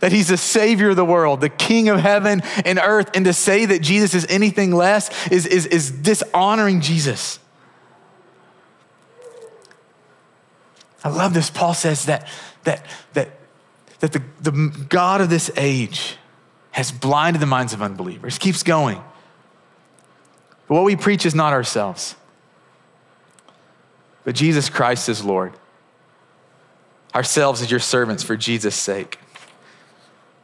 that 0.00 0.10
he's 0.10 0.28
the 0.28 0.38
savior 0.38 0.90
of 0.90 0.96
the 0.96 1.04
world, 1.04 1.42
the 1.42 1.50
king 1.50 1.90
of 1.90 2.00
heaven 2.00 2.40
and 2.64 2.80
earth. 2.82 3.10
And 3.14 3.26
to 3.26 3.34
say 3.34 3.66
that 3.66 3.82
Jesus 3.82 4.14
is 4.14 4.26
anything 4.28 4.72
less 4.72 5.28
is, 5.28 5.46
is, 5.46 5.66
is 5.66 5.90
dishonoring 5.90 6.80
Jesus. 6.80 7.38
I 11.04 11.10
love 11.10 11.34
this. 11.34 11.50
Paul 11.50 11.74
says 11.74 12.06
that, 12.06 12.26
that, 12.64 12.86
that, 13.12 13.30
that 14.00 14.12
the, 14.12 14.22
the 14.40 14.86
God 14.88 15.20
of 15.20 15.28
this 15.28 15.50
age 15.56 16.16
has 16.72 16.90
blinded 16.90 17.42
the 17.42 17.46
minds 17.46 17.74
of 17.74 17.82
unbelievers. 17.82 18.38
Keeps 18.38 18.62
going. 18.62 19.02
But 20.68 20.74
what 20.74 20.84
we 20.84 20.96
preach 20.96 21.26
is 21.26 21.34
not 21.34 21.52
ourselves, 21.52 22.14
but 24.24 24.34
Jesus 24.34 24.70
Christ 24.70 25.08
is 25.08 25.22
Lord 25.22 25.52
ourselves 27.14 27.62
as 27.62 27.70
your 27.70 27.80
servants 27.80 28.22
for 28.22 28.36
Jesus' 28.36 28.76
sake. 28.76 29.18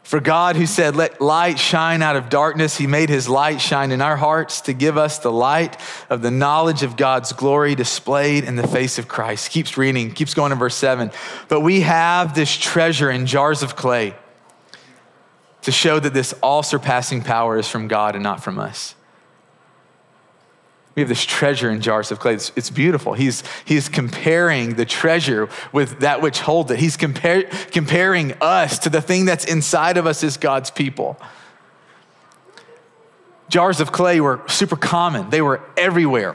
For 0.06 0.20
God, 0.20 0.54
who 0.54 0.66
said, 0.66 0.94
Let 0.94 1.20
light 1.20 1.58
shine 1.58 2.00
out 2.00 2.14
of 2.14 2.28
darkness, 2.28 2.78
He 2.78 2.86
made 2.86 3.08
His 3.08 3.28
light 3.28 3.60
shine 3.60 3.90
in 3.90 4.00
our 4.00 4.16
hearts 4.16 4.60
to 4.62 4.72
give 4.72 4.96
us 4.96 5.18
the 5.18 5.32
light 5.32 5.80
of 6.08 6.22
the 6.22 6.30
knowledge 6.30 6.84
of 6.84 6.96
God's 6.96 7.32
glory 7.32 7.74
displayed 7.74 8.44
in 8.44 8.54
the 8.54 8.68
face 8.68 9.00
of 9.00 9.08
Christ. 9.08 9.50
Keeps 9.50 9.76
reading, 9.76 10.12
keeps 10.12 10.32
going 10.32 10.50
to 10.50 10.56
verse 10.56 10.76
7. 10.76 11.10
But 11.48 11.62
we 11.62 11.80
have 11.80 12.36
this 12.36 12.56
treasure 12.56 13.10
in 13.10 13.26
jars 13.26 13.64
of 13.64 13.74
clay 13.74 14.14
to 15.62 15.72
show 15.72 15.98
that 15.98 16.14
this 16.14 16.32
all 16.34 16.62
surpassing 16.62 17.20
power 17.22 17.58
is 17.58 17.66
from 17.66 17.88
God 17.88 18.14
and 18.14 18.22
not 18.22 18.44
from 18.44 18.60
us. 18.60 18.94
We 20.96 21.02
have 21.02 21.08
this 21.10 21.24
treasure 21.24 21.70
in 21.70 21.82
jars 21.82 22.10
of 22.10 22.18
clay. 22.18 22.34
It's, 22.34 22.50
it's, 22.56 22.70
beautiful. 22.70 23.12
He's, 23.12 23.44
he's 23.66 23.88
comparing 23.88 24.74
the 24.74 24.86
treasure 24.86 25.50
with 25.70 26.00
that 26.00 26.22
which 26.22 26.40
holds 26.40 26.70
it. 26.70 26.78
He's 26.78 26.96
compar- 26.96 27.70
comparing 27.70 28.32
us 28.40 28.78
to 28.80 28.90
the 28.90 29.02
thing 29.02 29.26
that's 29.26 29.44
inside 29.44 29.98
of 29.98 30.06
us 30.06 30.24
as 30.24 30.38
God's 30.38 30.70
people. 30.70 31.20
Jars 33.50 33.80
of 33.80 33.92
clay 33.92 34.20
were 34.20 34.40
super 34.48 34.76
common, 34.76 35.30
they 35.30 35.42
were 35.42 35.60
everywhere 35.76 36.34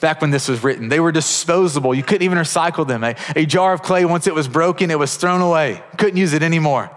back 0.00 0.20
when 0.20 0.32
this 0.32 0.48
was 0.48 0.64
written. 0.64 0.88
They 0.88 0.98
were 0.98 1.12
disposable. 1.12 1.94
You 1.94 2.02
couldn't 2.02 2.22
even 2.24 2.36
recycle 2.36 2.84
them. 2.84 3.04
A, 3.04 3.14
a 3.36 3.46
jar 3.46 3.72
of 3.72 3.82
clay, 3.82 4.04
once 4.04 4.26
it 4.26 4.34
was 4.34 4.48
broken, 4.48 4.90
it 4.90 4.98
was 4.98 5.16
thrown 5.16 5.40
away. 5.40 5.80
Couldn't 5.96 6.16
use 6.16 6.32
it 6.32 6.42
anymore. 6.42 6.90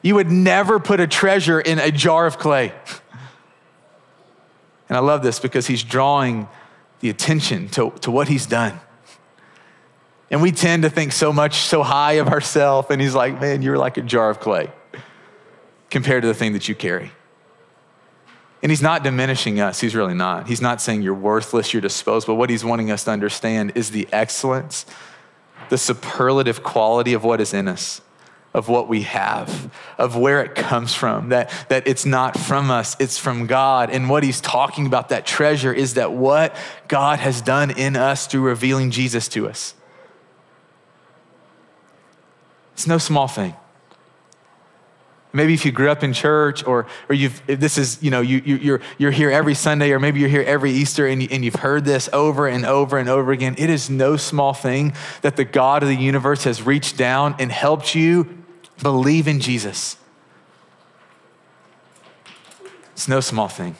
You 0.00 0.14
would 0.14 0.30
never 0.30 0.78
put 0.78 1.00
a 1.00 1.08
treasure 1.08 1.60
in 1.60 1.80
a 1.80 1.90
jar 1.90 2.26
of 2.26 2.38
clay. 2.38 2.72
And 4.88 4.96
I 4.96 5.00
love 5.00 5.22
this 5.22 5.40
because 5.40 5.66
he's 5.66 5.82
drawing 5.82 6.48
the 7.00 7.10
attention 7.10 7.68
to, 7.70 7.90
to 8.02 8.10
what 8.10 8.28
he's 8.28 8.46
done. 8.46 8.78
And 10.30 10.42
we 10.42 10.52
tend 10.52 10.82
to 10.82 10.90
think 10.90 11.12
so 11.12 11.32
much, 11.32 11.56
so 11.56 11.82
high 11.82 12.14
of 12.14 12.28
ourselves. 12.28 12.88
And 12.90 13.00
he's 13.00 13.14
like, 13.14 13.40
man, 13.40 13.62
you're 13.62 13.78
like 13.78 13.96
a 13.96 14.02
jar 14.02 14.30
of 14.30 14.40
clay 14.40 14.70
compared 15.90 16.22
to 16.22 16.28
the 16.28 16.34
thing 16.34 16.54
that 16.54 16.68
you 16.68 16.74
carry. 16.74 17.12
And 18.62 18.70
he's 18.70 18.82
not 18.82 19.04
diminishing 19.04 19.60
us. 19.60 19.80
He's 19.80 19.94
really 19.94 20.14
not. 20.14 20.48
He's 20.48 20.62
not 20.62 20.80
saying 20.80 21.02
you're 21.02 21.14
worthless, 21.14 21.74
you're 21.74 21.82
disposable. 21.82 22.36
What 22.36 22.48
he's 22.48 22.64
wanting 22.64 22.90
us 22.90 23.04
to 23.04 23.10
understand 23.10 23.72
is 23.74 23.90
the 23.90 24.08
excellence, 24.10 24.86
the 25.68 25.76
superlative 25.76 26.62
quality 26.62 27.12
of 27.12 27.24
what 27.24 27.40
is 27.40 27.52
in 27.52 27.68
us 27.68 28.00
of 28.54 28.68
what 28.68 28.88
we 28.88 29.02
have, 29.02 29.70
of 29.98 30.16
where 30.16 30.42
it 30.42 30.54
comes 30.54 30.94
from, 30.94 31.30
that, 31.30 31.52
that 31.68 31.88
it's 31.88 32.06
not 32.06 32.38
from 32.38 32.70
us, 32.70 32.96
it's 33.00 33.18
from 33.18 33.48
God. 33.48 33.90
And 33.90 34.08
what 34.08 34.22
he's 34.22 34.40
talking 34.40 34.86
about, 34.86 35.08
that 35.08 35.26
treasure, 35.26 35.72
is 35.72 35.94
that 35.94 36.12
what 36.12 36.54
God 36.86 37.18
has 37.18 37.42
done 37.42 37.72
in 37.72 37.96
us 37.96 38.28
through 38.28 38.42
revealing 38.42 38.92
Jesus 38.92 39.26
to 39.28 39.48
us. 39.48 39.74
It's 42.74 42.86
no 42.86 42.98
small 42.98 43.26
thing. 43.26 43.54
Maybe 45.32 45.52
if 45.52 45.64
you 45.64 45.72
grew 45.72 45.90
up 45.90 46.04
in 46.04 46.12
church 46.12 46.64
or, 46.64 46.86
or 47.08 47.14
you've, 47.14 47.42
this 47.48 47.76
is, 47.76 48.00
you 48.00 48.12
know, 48.12 48.20
you, 48.20 48.40
you, 48.44 48.54
you're, 48.56 48.80
you're 48.98 49.10
here 49.10 49.32
every 49.32 49.54
Sunday 49.54 49.90
or 49.90 49.98
maybe 49.98 50.20
you're 50.20 50.28
here 50.28 50.44
every 50.44 50.70
Easter 50.70 51.08
and, 51.08 51.20
you, 51.20 51.28
and 51.32 51.44
you've 51.44 51.56
heard 51.56 51.84
this 51.84 52.08
over 52.12 52.46
and 52.46 52.64
over 52.64 52.98
and 52.98 53.08
over 53.08 53.32
again. 53.32 53.56
It 53.58 53.68
is 53.68 53.90
no 53.90 54.16
small 54.16 54.54
thing 54.54 54.92
that 55.22 55.34
the 55.34 55.44
God 55.44 55.82
of 55.82 55.88
the 55.88 55.96
universe 55.96 56.44
has 56.44 56.62
reached 56.62 56.96
down 56.96 57.34
and 57.40 57.50
helped 57.50 57.96
you 57.96 58.43
Believe 58.82 59.28
in 59.28 59.40
Jesus. 59.40 59.96
It's 62.92 63.08
no 63.08 63.20
small 63.20 63.48
thing. 63.48 63.76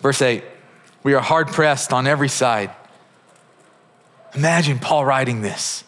Verse 0.00 0.20
8 0.20 0.44
We 1.02 1.14
are 1.14 1.20
hard 1.20 1.48
pressed 1.48 1.92
on 1.92 2.06
every 2.06 2.28
side. 2.28 2.70
Imagine 4.34 4.78
Paul 4.78 5.04
writing 5.04 5.42
this. 5.42 5.84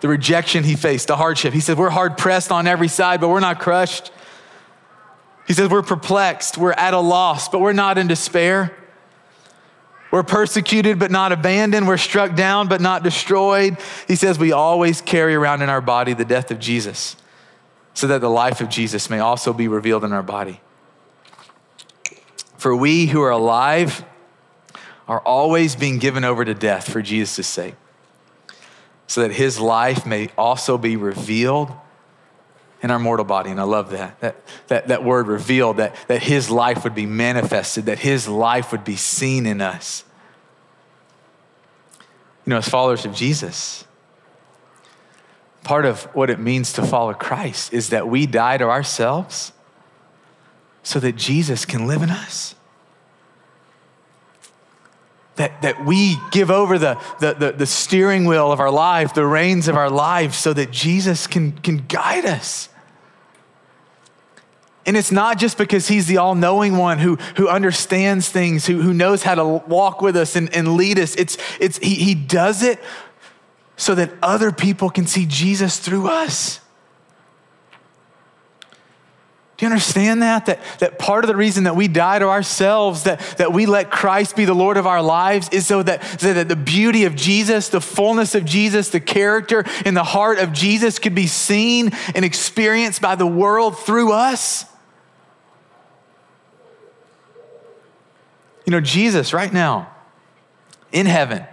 The 0.00 0.08
rejection 0.08 0.64
he 0.64 0.76
faced, 0.76 1.08
the 1.08 1.16
hardship. 1.16 1.52
He 1.52 1.60
said, 1.60 1.78
We're 1.78 1.90
hard 1.90 2.16
pressed 2.16 2.52
on 2.52 2.66
every 2.66 2.88
side, 2.88 3.20
but 3.20 3.28
we're 3.28 3.40
not 3.40 3.60
crushed. 3.60 4.10
He 5.46 5.52
says, 5.52 5.70
We're 5.70 5.82
perplexed, 5.82 6.56
we're 6.56 6.72
at 6.72 6.94
a 6.94 7.00
loss, 7.00 7.48
but 7.48 7.60
we're 7.60 7.72
not 7.72 7.98
in 7.98 8.06
despair. 8.06 8.76
We're 10.10 10.22
persecuted 10.22 10.98
but 10.98 11.10
not 11.10 11.32
abandoned. 11.32 11.86
We're 11.86 11.96
struck 11.96 12.34
down 12.34 12.68
but 12.68 12.80
not 12.80 13.02
destroyed. 13.02 13.78
He 14.08 14.16
says 14.16 14.38
we 14.38 14.52
always 14.52 15.00
carry 15.00 15.34
around 15.34 15.62
in 15.62 15.68
our 15.68 15.80
body 15.80 16.14
the 16.14 16.24
death 16.24 16.50
of 16.50 16.58
Jesus 16.58 17.16
so 17.94 18.06
that 18.06 18.20
the 18.20 18.30
life 18.30 18.60
of 18.60 18.68
Jesus 18.68 19.10
may 19.10 19.18
also 19.18 19.52
be 19.52 19.68
revealed 19.68 20.04
in 20.04 20.12
our 20.12 20.22
body. 20.22 20.60
For 22.56 22.74
we 22.74 23.06
who 23.06 23.22
are 23.22 23.30
alive 23.30 24.04
are 25.08 25.20
always 25.20 25.76
being 25.76 25.98
given 25.98 26.24
over 26.24 26.44
to 26.44 26.54
death 26.54 26.90
for 26.90 27.02
Jesus' 27.02 27.46
sake, 27.46 27.74
so 29.06 29.22
that 29.22 29.32
his 29.32 29.58
life 29.58 30.06
may 30.06 30.30
also 30.38 30.78
be 30.78 30.96
revealed 30.96 31.72
in 32.82 32.90
our 32.90 32.98
mortal 32.98 33.24
body. 33.24 33.50
And 33.50 33.60
I 33.60 33.64
love 33.64 33.90
that. 33.90 34.18
That, 34.20 34.36
that, 34.68 34.88
that 34.88 35.04
word 35.04 35.26
revealed, 35.26 35.76
that, 35.76 35.94
that 36.08 36.22
his 36.22 36.50
life 36.50 36.84
would 36.84 36.94
be 36.94 37.06
manifested, 37.06 37.86
that 37.86 37.98
his 37.98 38.26
life 38.26 38.72
would 38.72 38.84
be 38.84 38.96
seen 38.96 39.46
in 39.46 39.60
us. 39.60 40.04
You 42.46 42.50
know, 42.50 42.56
as 42.56 42.68
followers 42.68 43.04
of 43.04 43.14
Jesus, 43.14 43.84
part 45.62 45.84
of 45.84 46.04
what 46.14 46.30
it 46.30 46.40
means 46.40 46.72
to 46.72 46.82
follow 46.82 47.12
Christ 47.12 47.72
is 47.72 47.90
that 47.90 48.08
we 48.08 48.26
die 48.26 48.56
to 48.56 48.64
ourselves 48.64 49.52
so 50.82 50.98
that 51.00 51.16
Jesus 51.16 51.66
can 51.66 51.86
live 51.86 52.02
in 52.02 52.10
us. 52.10 52.54
That, 55.36 55.60
that 55.62 55.84
we 55.84 56.16
give 56.32 56.50
over 56.50 56.78
the, 56.78 56.98
the, 57.20 57.34
the, 57.34 57.52
the 57.52 57.66
steering 57.66 58.24
wheel 58.24 58.52
of 58.52 58.58
our 58.58 58.70
life, 58.70 59.14
the 59.14 59.26
reins 59.26 59.68
of 59.68 59.76
our 59.76 59.90
life, 59.90 60.34
so 60.34 60.52
that 60.54 60.70
Jesus 60.70 61.26
can, 61.26 61.52
can 61.52 61.84
guide 61.86 62.24
us. 62.24 62.69
And 64.86 64.96
it's 64.96 65.12
not 65.12 65.38
just 65.38 65.58
because 65.58 65.88
he's 65.88 66.06
the 66.06 66.16
all 66.16 66.34
knowing 66.34 66.76
one 66.76 66.98
who, 66.98 67.16
who 67.36 67.48
understands 67.48 68.28
things, 68.28 68.66
who, 68.66 68.80
who 68.80 68.94
knows 68.94 69.22
how 69.22 69.34
to 69.34 69.44
walk 69.44 70.00
with 70.00 70.16
us 70.16 70.36
and, 70.36 70.54
and 70.54 70.74
lead 70.76 70.98
us. 70.98 71.14
It's, 71.16 71.36
it's, 71.60 71.78
he, 71.78 71.96
he 71.96 72.14
does 72.14 72.62
it 72.62 72.80
so 73.76 73.94
that 73.94 74.10
other 74.22 74.52
people 74.52 74.88
can 74.90 75.06
see 75.06 75.26
Jesus 75.26 75.78
through 75.78 76.08
us. 76.08 76.60
Do 79.60 79.66
you 79.66 79.72
understand 79.72 80.22
that? 80.22 80.46
That, 80.46 80.60
that 80.78 80.98
part 80.98 81.22
of 81.22 81.28
the 81.28 81.36
reason 81.36 81.64
that 81.64 81.76
we 81.76 81.86
die 81.86 82.18
to 82.18 82.28
ourselves, 82.28 83.02
that, 83.02 83.20
that 83.36 83.52
we 83.52 83.66
let 83.66 83.90
Christ 83.90 84.34
be 84.34 84.46
the 84.46 84.54
Lord 84.54 84.78
of 84.78 84.86
our 84.86 85.02
lives, 85.02 85.50
is 85.50 85.66
so 85.66 85.82
that, 85.82 86.02
so 86.18 86.32
that 86.32 86.48
the 86.48 86.56
beauty 86.56 87.04
of 87.04 87.14
Jesus, 87.14 87.68
the 87.68 87.82
fullness 87.82 88.34
of 88.34 88.46
Jesus, 88.46 88.88
the 88.88 89.00
character 89.00 89.64
and 89.84 89.94
the 89.94 90.02
heart 90.02 90.38
of 90.38 90.54
Jesus 90.54 90.98
could 90.98 91.14
be 91.14 91.26
seen 91.26 91.90
and 92.14 92.24
experienced 92.24 93.02
by 93.02 93.16
the 93.16 93.26
world 93.26 93.78
through 93.78 94.12
us. 94.12 94.64
You 98.70 98.76
know, 98.76 98.82
Jesus 98.82 99.32
right 99.32 99.52
now 99.52 99.92
in 100.92 101.06
heaven 101.06 101.44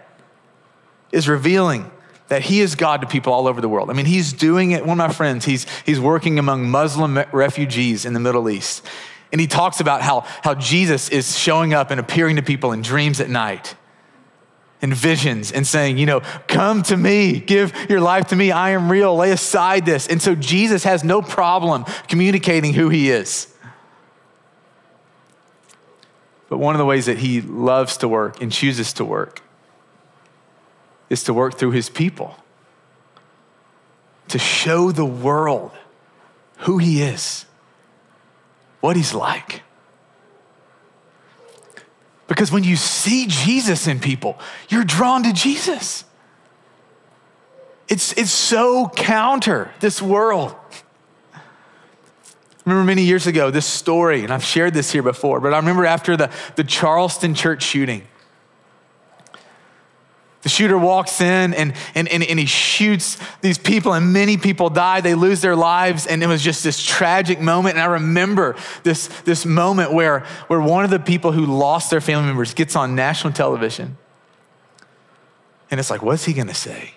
is 1.11 1.27
revealing 1.27 1.89
that 2.27 2.43
he 2.43 2.61
is 2.61 2.75
God 2.75 3.01
to 3.01 3.07
people 3.07 3.33
all 3.33 3.47
over 3.47 3.59
the 3.59 3.67
world. 3.67 3.89
I 3.89 3.93
mean, 3.93 4.05
he's 4.05 4.33
doing 4.33 4.69
it. 4.69 4.85
One 4.85 5.01
of 5.01 5.07
my 5.07 5.11
friends, 5.11 5.43
he's, 5.43 5.65
he's 5.83 5.99
working 5.99 6.37
among 6.37 6.69
Muslim 6.69 7.17
refugees 7.31 8.05
in 8.05 8.13
the 8.13 8.19
Middle 8.19 8.47
East. 8.51 8.85
And 9.31 9.41
he 9.41 9.47
talks 9.47 9.79
about 9.79 10.03
how, 10.03 10.25
how 10.43 10.53
Jesus 10.53 11.09
is 11.09 11.35
showing 11.35 11.73
up 11.73 11.89
and 11.89 11.99
appearing 11.99 12.35
to 12.35 12.43
people 12.43 12.71
in 12.71 12.83
dreams 12.83 13.19
at 13.19 13.31
night, 13.31 13.75
in 14.83 14.93
visions, 14.93 15.51
and 15.51 15.65
saying, 15.65 15.97
you 15.97 16.05
know, 16.05 16.19
come 16.47 16.83
to 16.83 16.95
me, 16.95 17.39
give 17.39 17.73
your 17.89 17.99
life 17.99 18.27
to 18.27 18.35
me. 18.35 18.51
I 18.51 18.69
am 18.69 18.91
real. 18.91 19.15
Lay 19.15 19.31
aside 19.31 19.87
this. 19.87 20.05
And 20.05 20.21
so 20.21 20.35
Jesus 20.35 20.83
has 20.83 21.03
no 21.03 21.23
problem 21.23 21.83
communicating 22.07 22.75
who 22.75 22.89
he 22.89 23.09
is. 23.09 23.51
But 26.49 26.59
one 26.59 26.75
of 26.75 26.79
the 26.79 26.85
ways 26.85 27.05
that 27.07 27.17
he 27.17 27.41
loves 27.41 27.97
to 27.97 28.07
work 28.07 28.41
and 28.41 28.51
chooses 28.51 28.93
to 28.93 29.05
work 29.05 29.41
is 31.09 31.23
to 31.23 31.33
work 31.33 31.57
through 31.57 31.71
his 31.71 31.89
people, 31.89 32.35
to 34.29 34.39
show 34.39 34.91
the 34.91 35.05
world 35.05 35.71
who 36.59 36.77
he 36.77 37.01
is, 37.01 37.45
what 38.79 38.95
he's 38.95 39.13
like. 39.13 39.63
Because 42.27 42.51
when 42.51 42.63
you 42.63 42.75
see 42.75 43.25
Jesus 43.27 43.87
in 43.87 43.99
people, 43.99 44.37
you're 44.69 44.83
drawn 44.83 45.23
to 45.23 45.33
Jesus. 45.33 46.03
It's, 47.87 48.11
it's 48.13 48.31
so 48.31 48.89
counter 48.89 49.71
this 49.79 50.01
world. 50.01 50.53
Remember 52.67 52.83
many 52.83 53.03
years 53.03 53.27
ago 53.27 53.49
this 53.49 53.65
story, 53.65 54.25
and 54.25 54.33
I've 54.33 54.43
shared 54.43 54.73
this 54.73 54.91
here 54.91 55.01
before, 55.01 55.39
but 55.39 55.53
I 55.53 55.57
remember 55.57 55.85
after 55.85 56.17
the, 56.17 56.29
the 56.57 56.65
Charleston 56.65 57.33
church 57.33 57.63
shooting, 57.63 58.05
the 60.41 60.49
shooter 60.49 60.77
walks 60.77 61.21
in 61.21 61.53
and, 61.53 61.73
and, 61.95 62.09
and, 62.09 62.21
and, 62.21 62.37
he 62.37 62.45
shoots 62.45 63.17
these 63.39 63.57
people, 63.57 63.93
and 63.93 64.11
many 64.11 64.35
people 64.35 64.69
die. 64.69 64.99
They 64.99 65.15
lose 65.15 65.39
their 65.39 65.55
lives, 65.55 66.07
and 66.07 66.21
it 66.21 66.27
was 66.27 66.43
just 66.43 66.61
this 66.61 66.85
tragic 66.85 67.39
moment. 67.39 67.75
And 67.75 67.81
I 67.81 67.85
remember 67.85 68.57
this, 68.83 69.07
this 69.23 69.45
moment 69.45 69.93
where, 69.93 70.25
where 70.47 70.59
one 70.59 70.83
of 70.83 70.89
the 70.89 70.99
people 70.99 71.31
who 71.31 71.45
lost 71.45 71.89
their 71.89 72.01
family 72.01 72.25
members 72.25 72.53
gets 72.53 72.75
on 72.75 72.95
national 72.95 73.31
television 73.31 73.97
And 75.71 75.79
it's 75.79 75.89
like, 75.89 76.01
what's 76.01 76.25
he 76.25 76.33
going 76.33 76.47
to 76.47 76.53
say? 76.53 76.95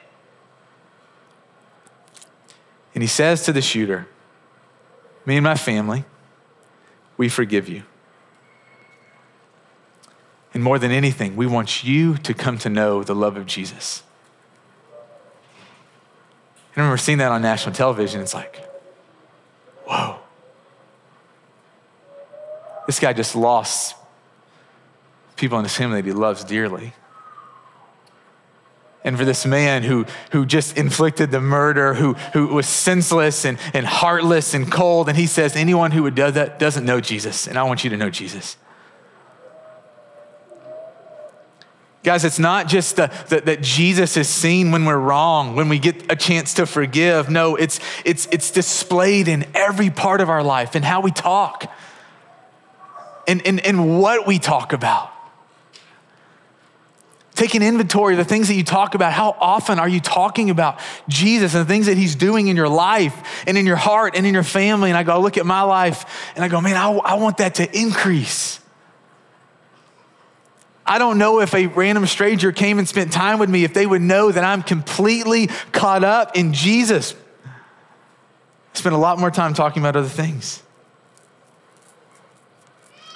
And 2.93 3.05
he 3.05 3.09
says 3.09 3.45
to 3.45 3.53
the 3.53 3.63
shooter, 3.63 4.09
Me 5.27 5.37
and 5.37 5.45
my 5.45 5.55
family, 5.55 6.05
we 7.17 7.29
forgive 7.29 7.69
you. 7.69 7.83
And 10.53 10.63
more 10.63 10.79
than 10.79 10.91
anything, 10.91 11.37
we 11.37 11.47
want 11.47 11.85
you 11.85 12.17
to 12.19 12.35
come 12.35 12.59
to 12.59 12.69
know 12.69 13.05
the 13.05 13.15
love 13.15 13.37
of 13.37 13.47
Jesus. 13.47 14.03
I 16.77 16.81
remember 16.81 16.97
seeing 16.97 17.19
that 17.19 17.31
on 17.31 17.43
national 17.43 17.75
television. 17.75 18.21
It's 18.21 18.35
like, 18.35 18.57
whoa. 19.87 20.17
This 22.87 22.99
guy 22.99 23.13
just 23.13 23.37
lost 23.37 23.95
people 25.37 25.59
in 25.59 25.65
his 25.65 25.77
family 25.77 26.01
that 26.01 26.07
he 26.07 26.13
loves 26.13 26.43
dearly. 26.43 26.95
And 29.03 29.17
for 29.17 29.25
this 29.25 29.47
man 29.47 29.83
who, 29.83 30.05
who 30.33 30.45
just 30.45 30.77
inflicted 30.77 31.31
the 31.31 31.41
murder, 31.41 31.95
who, 31.95 32.15
who 32.35 32.49
was 32.49 32.67
senseless 32.67 33.47
and, 33.47 33.59
and 33.73 33.87
heartless 33.87 34.53
and 34.53 34.71
cold, 34.71 35.09
and 35.09 35.17
he 35.17 35.27
says, 35.27 35.57
anyone 35.57 35.91
who 35.91 36.03
would 36.03 36.15
do 36.15 36.31
that 36.31 36.59
doesn't 36.59 36.85
know 36.85 37.01
Jesus, 37.01 37.47
and 37.47 37.59
I 37.59 37.63
want 37.63 37.83
you 37.83 37.91
to 37.91 37.97
know 37.97 38.11
Jesus. 38.11 38.59
Guys, 42.03 42.25
it's 42.25 42.39
not 42.39 42.67
just 42.67 42.97
the, 42.97 43.11
the, 43.29 43.41
that 43.43 43.61
Jesus 43.63 44.17
is 44.17 44.29
seen 44.29 44.71
when 44.71 44.87
we're 44.87 44.99
wrong, 44.99 45.55
when 45.55 45.69
we 45.69 45.79
get 45.79 46.11
a 46.11 46.17
chance 46.17 46.55
to 46.55 46.65
forgive. 46.65 47.29
No, 47.29 47.57
it's, 47.57 47.79
it's, 48.07 48.27
it's 48.33 48.51
displayed 48.51 49.29
in 49.29 49.47
every 49.55 49.91
part 49.91 50.23
of 50.23 50.31
our 50.31 50.43
life 50.43 50.75
and 50.75 50.85
how 50.85 51.03
we 51.03 51.11
talk 51.11 51.71
and, 53.29 53.47
and, 53.47 53.61
and 53.61 53.99
what 54.01 54.27
we 54.27 54.39
talk 54.39 54.73
about. 54.73 55.13
Take 57.41 57.55
an 57.55 57.63
inventory 57.63 58.13
of 58.13 58.19
the 58.19 58.25
things 58.27 58.49
that 58.49 58.55
you 58.55 58.63
talk 58.63 58.95
about. 58.95 59.15
How 59.15 59.35
often 59.41 59.79
are 59.79 59.89
you 59.89 59.99
talking 59.99 60.51
about 60.51 60.79
Jesus 61.09 61.55
and 61.55 61.65
the 61.65 61.67
things 61.67 61.87
that 61.87 61.97
He's 61.97 62.15
doing 62.15 62.49
in 62.49 62.55
your 62.55 62.69
life 62.69 63.43
and 63.47 63.57
in 63.57 63.65
your 63.65 63.77
heart 63.77 64.15
and 64.15 64.27
in 64.27 64.35
your 64.35 64.43
family? 64.43 64.91
And 64.91 64.97
I 64.99 65.05
go, 65.05 65.15
I 65.15 65.17
look 65.17 65.39
at 65.39 65.47
my 65.47 65.63
life 65.63 66.33
and 66.35 66.45
I 66.45 66.49
go, 66.49 66.61
man, 66.61 66.77
I, 66.77 66.91
I 66.93 67.15
want 67.15 67.39
that 67.39 67.55
to 67.55 67.79
increase. 67.79 68.61
I 70.85 70.99
don't 70.99 71.17
know 71.17 71.41
if 71.41 71.55
a 71.55 71.69
random 71.69 72.05
stranger 72.05 72.53
came 72.53 72.79
and 72.79 72.87
spent 72.87 73.11
time 73.11 73.39
with 73.39 73.49
me, 73.49 73.65
if 73.65 73.73
they 73.73 73.87
would 73.87 74.03
know 74.03 74.31
that 74.31 74.45
I'm 74.45 74.63
completely 74.63 75.47
caught 75.73 76.05
up 76.05 76.37
in 76.37 76.53
Jesus. 76.53 77.15
I 77.47 78.77
spend 78.79 78.95
a 78.95 78.99
lot 78.99 79.19
more 79.19 79.31
time 79.31 79.55
talking 79.55 79.83
about 79.83 79.97
other 79.97 80.11
things. 80.11 80.63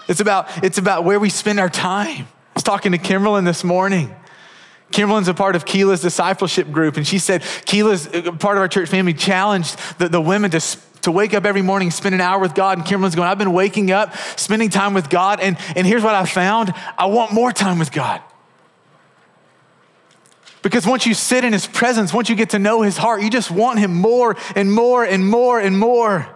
It's 0.08 0.20
about, 0.20 0.64
it's 0.64 0.78
about 0.78 1.04
where 1.04 1.20
we 1.20 1.28
spend 1.28 1.60
our 1.60 1.68
time. 1.68 2.26
I 2.54 2.56
was 2.56 2.62
talking 2.62 2.92
to 2.92 2.98
Kimberlyn 2.98 3.44
this 3.44 3.64
morning. 3.64 4.14
Kimberlyn's 4.92 5.26
a 5.26 5.34
part 5.34 5.56
of 5.56 5.64
Keela's 5.64 6.00
discipleship 6.00 6.70
group, 6.70 6.96
and 6.96 7.04
she 7.04 7.18
said 7.18 7.42
Keela's 7.42 8.06
uh, 8.06 8.30
part 8.32 8.56
of 8.56 8.60
our 8.60 8.68
church 8.68 8.88
family 8.88 9.12
challenged 9.12 9.76
the, 9.98 10.08
the 10.08 10.20
women 10.20 10.52
to 10.52 10.60
to 11.02 11.12
wake 11.12 11.34
up 11.34 11.44
every 11.44 11.60
morning, 11.60 11.90
spend 11.90 12.14
an 12.14 12.20
hour 12.20 12.38
with 12.38 12.54
God. 12.54 12.78
And 12.78 12.86
Kimberlyn's 12.86 13.14
going, 13.14 13.28
I've 13.28 13.36
been 13.36 13.52
waking 13.52 13.90
up, 13.90 14.16
spending 14.38 14.70
time 14.70 14.94
with 14.94 15.10
God. 15.10 15.38
And, 15.38 15.58
and 15.76 15.86
here's 15.86 16.02
what 16.02 16.14
I 16.14 16.24
found 16.24 16.72
I 16.96 17.06
want 17.06 17.30
more 17.32 17.52
time 17.52 17.78
with 17.78 17.92
God. 17.92 18.22
Because 20.62 20.86
once 20.86 21.04
you 21.04 21.12
sit 21.12 21.44
in 21.44 21.52
his 21.52 21.66
presence, 21.66 22.14
once 22.14 22.30
you 22.30 22.36
get 22.36 22.50
to 22.50 22.58
know 22.58 22.80
his 22.80 22.96
heart, 22.96 23.20
you 23.22 23.28
just 23.28 23.50
want 23.50 23.80
him 23.80 23.92
more 23.92 24.34
and 24.56 24.72
more 24.72 25.04
and 25.04 25.28
more 25.28 25.60
and 25.60 25.78
more. 25.78 26.33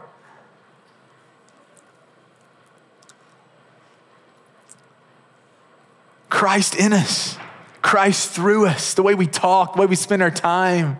Christ 6.38 6.76
in 6.76 6.92
us, 6.92 7.36
Christ 7.82 8.30
through 8.30 8.66
us, 8.66 8.94
the 8.94 9.02
way 9.02 9.16
we 9.16 9.26
talk, 9.26 9.74
the 9.74 9.80
way 9.80 9.86
we 9.86 9.96
spend 9.96 10.22
our 10.22 10.30
time, 10.30 10.96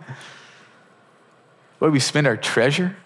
the 1.79 1.85
way 1.85 1.91
we 1.91 2.01
spend 2.01 2.27
our 2.27 2.35
treasure 2.35 2.97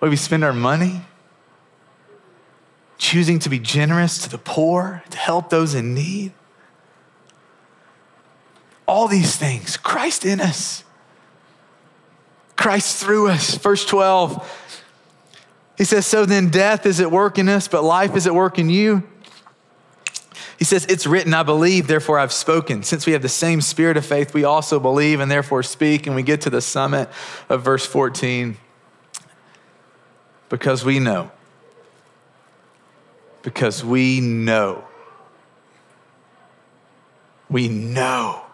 way 0.00 0.08
we 0.08 0.16
spend 0.16 0.44
our 0.44 0.52
money, 0.52 1.02
choosing 2.98 3.38
to 3.40 3.48
be 3.48 3.58
generous 3.58 4.18
to 4.18 4.28
the 4.28 4.38
poor, 4.38 5.02
to 5.10 5.18
help 5.18 5.50
those 5.50 5.74
in 5.74 5.94
need. 5.94 6.32
All 8.86 9.08
these 9.08 9.36
things, 9.36 9.76
Christ 9.76 10.24
in 10.24 10.40
us, 10.40 10.82
Christ 12.56 13.04
through 13.04 13.28
us. 13.28 13.56
Verse 13.56 13.84
12, 13.84 14.84
he 15.76 15.84
says, 15.84 16.06
So 16.06 16.24
then 16.24 16.48
death 16.48 16.86
is 16.86 17.00
at 17.00 17.12
work 17.12 17.38
in 17.38 17.48
us, 17.48 17.68
but 17.68 17.84
life 17.84 18.16
is 18.16 18.26
at 18.26 18.34
work 18.34 18.58
in 18.58 18.68
you. 18.68 19.04
He 20.58 20.64
says, 20.64 20.84
It's 20.86 21.06
written, 21.06 21.32
I 21.34 21.44
believe, 21.44 21.86
therefore 21.86 22.18
I've 22.18 22.32
spoken. 22.32 22.82
Since 22.82 23.06
we 23.06 23.12
have 23.12 23.22
the 23.22 23.28
same 23.28 23.60
spirit 23.60 23.96
of 23.96 24.04
faith, 24.04 24.34
we 24.34 24.42
also 24.44 24.80
believe 24.80 25.20
and 25.20 25.30
therefore 25.30 25.62
speak. 25.62 26.06
And 26.06 26.16
we 26.16 26.22
get 26.22 26.40
to 26.42 26.50
the 26.50 26.60
summit 26.60 27.08
of 27.48 27.62
verse 27.62 27.86
14. 27.86 28.56
Because 30.48 30.84
we 30.84 30.98
know. 30.98 31.30
Because 33.42 33.84
we 33.84 34.20
know. 34.20 34.84
We 37.48 37.68
know 37.68 38.44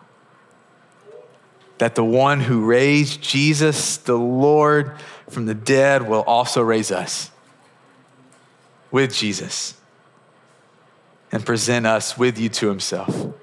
that 1.78 1.94
the 1.94 2.04
one 2.04 2.40
who 2.40 2.64
raised 2.64 3.22
Jesus, 3.22 3.96
the 3.96 4.16
Lord, 4.16 4.92
from 5.30 5.46
the 5.46 5.54
dead 5.54 6.06
will 6.06 6.22
also 6.22 6.62
raise 6.62 6.92
us 6.92 7.30
with 8.90 9.12
Jesus 9.12 9.74
and 11.34 11.44
present 11.44 11.84
us 11.84 12.16
with 12.16 12.38
you 12.38 12.48
to 12.48 12.68
himself. 12.68 13.34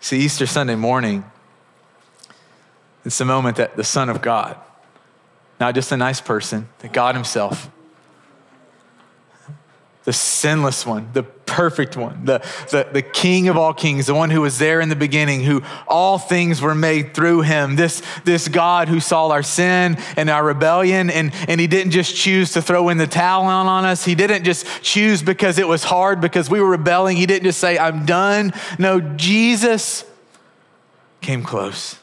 See, 0.00 0.18
Easter 0.18 0.46
Sunday 0.46 0.74
morning, 0.74 1.24
it's 3.06 3.16
the 3.16 3.24
moment 3.24 3.56
that 3.56 3.74
the 3.74 3.84
Son 3.84 4.10
of 4.10 4.20
God, 4.20 4.58
not 5.58 5.74
just 5.74 5.92
a 5.92 5.96
nice 5.96 6.20
person, 6.20 6.68
that 6.80 6.92
God 6.92 7.14
Himself, 7.14 7.70
the 10.04 10.12
sinless 10.12 10.84
one, 10.84 11.08
the 11.14 11.22
perfect 11.22 11.96
one, 11.96 12.26
the, 12.26 12.38
the, 12.70 12.86
the 12.92 13.02
King 13.02 13.48
of 13.48 13.56
all 13.56 13.72
kings, 13.72 14.06
the 14.06 14.14
one 14.14 14.28
who 14.28 14.42
was 14.42 14.58
there 14.58 14.80
in 14.80 14.90
the 14.90 14.96
beginning, 14.96 15.42
who 15.42 15.62
all 15.88 16.18
things 16.18 16.60
were 16.60 16.74
made 16.74 17.14
through 17.14 17.40
him, 17.40 17.76
this, 17.76 18.02
this 18.24 18.48
God 18.48 18.88
who 18.88 19.00
saw 19.00 19.28
our 19.28 19.42
sin 19.42 19.96
and 20.16 20.28
our 20.28 20.44
rebellion, 20.44 21.08
and, 21.08 21.32
and 21.48 21.58
he 21.58 21.66
didn't 21.66 21.92
just 21.92 22.14
choose 22.14 22.52
to 22.52 22.60
throw 22.60 22.90
in 22.90 22.98
the 22.98 23.06
towel 23.06 23.44
on, 23.44 23.66
on 23.66 23.84
us. 23.86 24.04
He 24.04 24.14
didn't 24.14 24.44
just 24.44 24.66
choose 24.82 25.22
because 25.22 25.58
it 25.58 25.66
was 25.66 25.84
hard, 25.84 26.20
because 26.20 26.50
we 26.50 26.60
were 26.60 26.70
rebelling. 26.70 27.16
He 27.16 27.26
didn't 27.26 27.44
just 27.44 27.58
say, 27.58 27.78
I'm 27.78 28.04
done. 28.04 28.52
No, 28.78 29.00
Jesus 29.00 30.04
came 31.22 31.42
close 31.42 31.96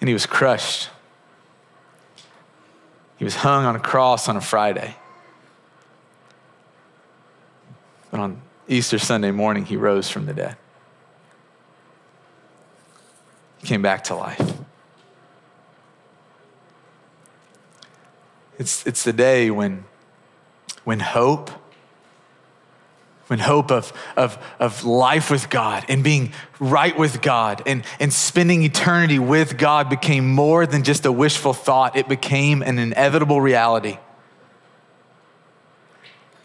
and 0.00 0.08
he 0.08 0.14
was 0.14 0.24
crushed. 0.24 0.88
He 3.18 3.24
was 3.24 3.36
hung 3.36 3.64
on 3.64 3.76
a 3.76 3.80
cross 3.80 4.28
on 4.28 4.36
a 4.36 4.40
Friday. 4.40 4.94
But 8.16 8.22
on 8.22 8.40
Easter 8.66 8.98
Sunday 8.98 9.30
morning, 9.30 9.66
he 9.66 9.76
rose 9.76 10.08
from 10.08 10.24
the 10.24 10.32
dead. 10.32 10.56
He 13.58 13.66
came 13.66 13.82
back 13.82 14.04
to 14.04 14.14
life. 14.14 14.54
It's, 18.58 18.86
it's 18.86 19.04
the 19.04 19.12
day 19.12 19.50
when, 19.50 19.84
when 20.84 21.00
hope 21.00 21.50
when 23.26 23.40
hope 23.40 23.72
of, 23.72 23.92
of, 24.16 24.38
of 24.60 24.84
life 24.84 25.32
with 25.32 25.50
God 25.50 25.84
and 25.88 26.04
being 26.04 26.32
right 26.60 26.96
with 26.96 27.20
God 27.20 27.60
and, 27.66 27.84
and 27.98 28.12
spending 28.12 28.62
eternity 28.62 29.18
with 29.18 29.58
God 29.58 29.90
became 29.90 30.32
more 30.32 30.64
than 30.64 30.84
just 30.84 31.04
a 31.04 31.10
wishful 31.10 31.52
thought, 31.52 31.96
it 31.96 32.08
became 32.08 32.62
an 32.62 32.78
inevitable 32.78 33.40
reality. 33.40 33.98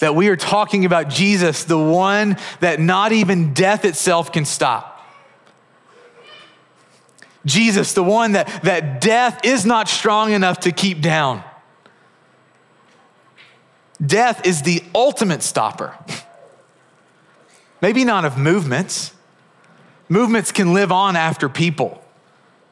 That 0.02 0.16
we 0.16 0.30
are 0.30 0.36
talking 0.36 0.84
about 0.86 1.10
Jesus, 1.10 1.64
the 1.64 1.78
one 1.78 2.38
that 2.60 2.80
not 2.80 3.12
even 3.12 3.54
death 3.54 3.86
itself 3.86 4.32
can 4.32 4.46
stop. 4.46 5.00
Jesus, 7.46 7.94
the 7.94 8.04
one 8.04 8.32
that, 8.32 8.64
that 8.64 9.00
death 9.00 9.42
is 9.44 9.64
not 9.64 9.88
strong 9.88 10.32
enough 10.32 10.62
to 10.62 10.72
keep 10.72 11.02
down. 11.02 11.44
Death 14.04 14.46
is 14.46 14.64
the 14.64 14.84
ultimate 14.96 15.44
stopper. 15.44 15.96
Maybe 17.80 18.04
not 18.04 18.26
of 18.26 18.40
movements. 18.40 19.14
Movements 20.10 20.52
can 20.52 20.74
live 20.74 20.92
on 20.92 21.16
after 21.16 21.48
people, 21.48 22.04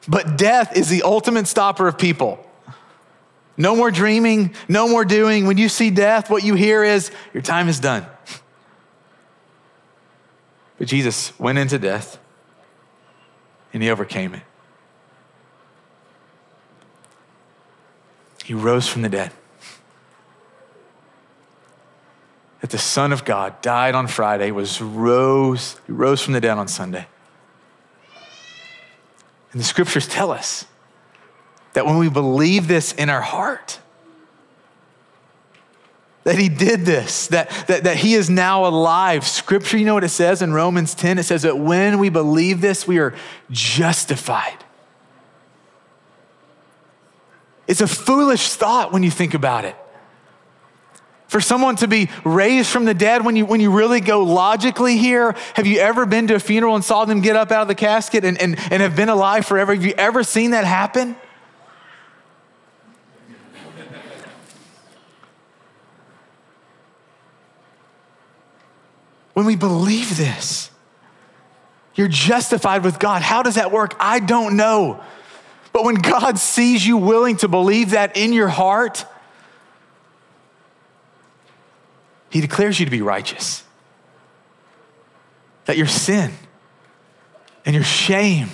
but 0.08 0.36
death 0.36 0.76
is 0.76 0.88
the 0.88 1.02
ultimate 1.02 1.46
stopper 1.46 1.86
of 1.86 1.96
people. 1.96 2.44
No 3.60 3.76
more 3.76 3.90
dreaming, 3.90 4.54
no 4.68 4.88
more 4.88 5.04
doing. 5.04 5.46
When 5.46 5.58
you 5.58 5.68
see 5.68 5.90
death, 5.90 6.30
what 6.30 6.42
you 6.42 6.54
hear 6.54 6.82
is, 6.82 7.10
your 7.34 7.42
time 7.42 7.68
is 7.68 7.78
done. 7.80 8.06
But 10.78 10.88
Jesus 10.88 11.38
went 11.38 11.58
into 11.58 11.78
death 11.78 12.18
and 13.74 13.82
he 13.82 13.90
overcame 13.90 14.32
it. 14.32 14.40
He 18.46 18.54
rose 18.54 18.88
from 18.88 19.02
the 19.02 19.10
dead. 19.10 19.30
that 22.60 22.70
the 22.70 22.78
Son 22.78 23.12
of 23.12 23.24
God 23.24 23.60
died 23.62 23.94
on 23.94 24.06
Friday, 24.06 24.50
was 24.50 24.80
rose, 24.80 25.80
he 25.86 25.92
rose 25.92 26.22
from 26.22 26.34
the 26.34 26.40
dead 26.40 26.58
on 26.58 26.68
Sunday. 26.68 27.06
And 29.52 29.60
the 29.60 29.64
scriptures 29.64 30.06
tell 30.06 30.30
us 30.30 30.66
that 31.72 31.86
when 31.86 31.98
we 31.98 32.08
believe 32.08 32.68
this 32.68 32.92
in 32.92 33.08
our 33.08 33.20
heart, 33.20 33.80
that 36.24 36.38
he 36.38 36.48
did 36.48 36.84
this, 36.84 37.28
that, 37.28 37.50
that, 37.66 37.84
that 37.84 37.96
he 37.96 38.14
is 38.14 38.28
now 38.28 38.66
alive. 38.66 39.26
Scripture, 39.26 39.78
you 39.78 39.86
know 39.86 39.94
what 39.94 40.04
it 40.04 40.10
says 40.10 40.42
in 40.42 40.52
Romans 40.52 40.94
10? 40.94 41.18
It 41.18 41.22
says 41.22 41.42
that 41.42 41.58
when 41.58 41.98
we 41.98 42.08
believe 42.08 42.60
this, 42.60 42.86
we 42.86 42.98
are 42.98 43.14
justified. 43.50 44.64
It's 47.66 47.80
a 47.80 47.86
foolish 47.86 48.52
thought 48.52 48.92
when 48.92 49.02
you 49.02 49.10
think 49.10 49.32
about 49.32 49.64
it. 49.64 49.76
For 51.28 51.40
someone 51.40 51.76
to 51.76 51.86
be 51.86 52.10
raised 52.24 52.68
from 52.68 52.84
the 52.84 52.92
dead, 52.92 53.24
when 53.24 53.36
you, 53.36 53.46
when 53.46 53.60
you 53.60 53.70
really 53.70 54.00
go 54.00 54.24
logically 54.24 54.98
here, 54.98 55.36
have 55.54 55.66
you 55.66 55.78
ever 55.78 56.04
been 56.04 56.26
to 56.26 56.34
a 56.34 56.40
funeral 56.40 56.74
and 56.74 56.84
saw 56.84 57.04
them 57.04 57.20
get 57.20 57.36
up 57.36 57.52
out 57.52 57.62
of 57.62 57.68
the 57.68 57.76
casket 57.76 58.24
and, 58.24 58.36
and, 58.42 58.58
and 58.72 58.82
have 58.82 58.96
been 58.96 59.08
alive 59.08 59.46
forever? 59.46 59.72
Have 59.72 59.84
you 59.84 59.94
ever 59.96 60.24
seen 60.24 60.50
that 60.50 60.64
happen? 60.64 61.14
When 69.40 69.46
we 69.46 69.56
believe 69.56 70.18
this, 70.18 70.70
you're 71.94 72.08
justified 72.08 72.84
with 72.84 72.98
God. 72.98 73.22
How 73.22 73.42
does 73.42 73.54
that 73.54 73.72
work? 73.72 73.96
I 73.98 74.20
don't 74.20 74.54
know. 74.54 75.02
But 75.72 75.84
when 75.84 75.94
God 75.94 76.38
sees 76.38 76.86
you 76.86 76.98
willing 76.98 77.38
to 77.38 77.48
believe 77.48 77.92
that 77.92 78.18
in 78.18 78.34
your 78.34 78.48
heart, 78.48 79.06
He 82.28 82.42
declares 82.42 82.78
you 82.78 82.84
to 82.84 82.90
be 82.90 83.00
righteous. 83.00 83.64
That 85.64 85.78
your 85.78 85.86
sin 85.86 86.32
and 87.64 87.74
your 87.74 87.84
shame 87.84 88.50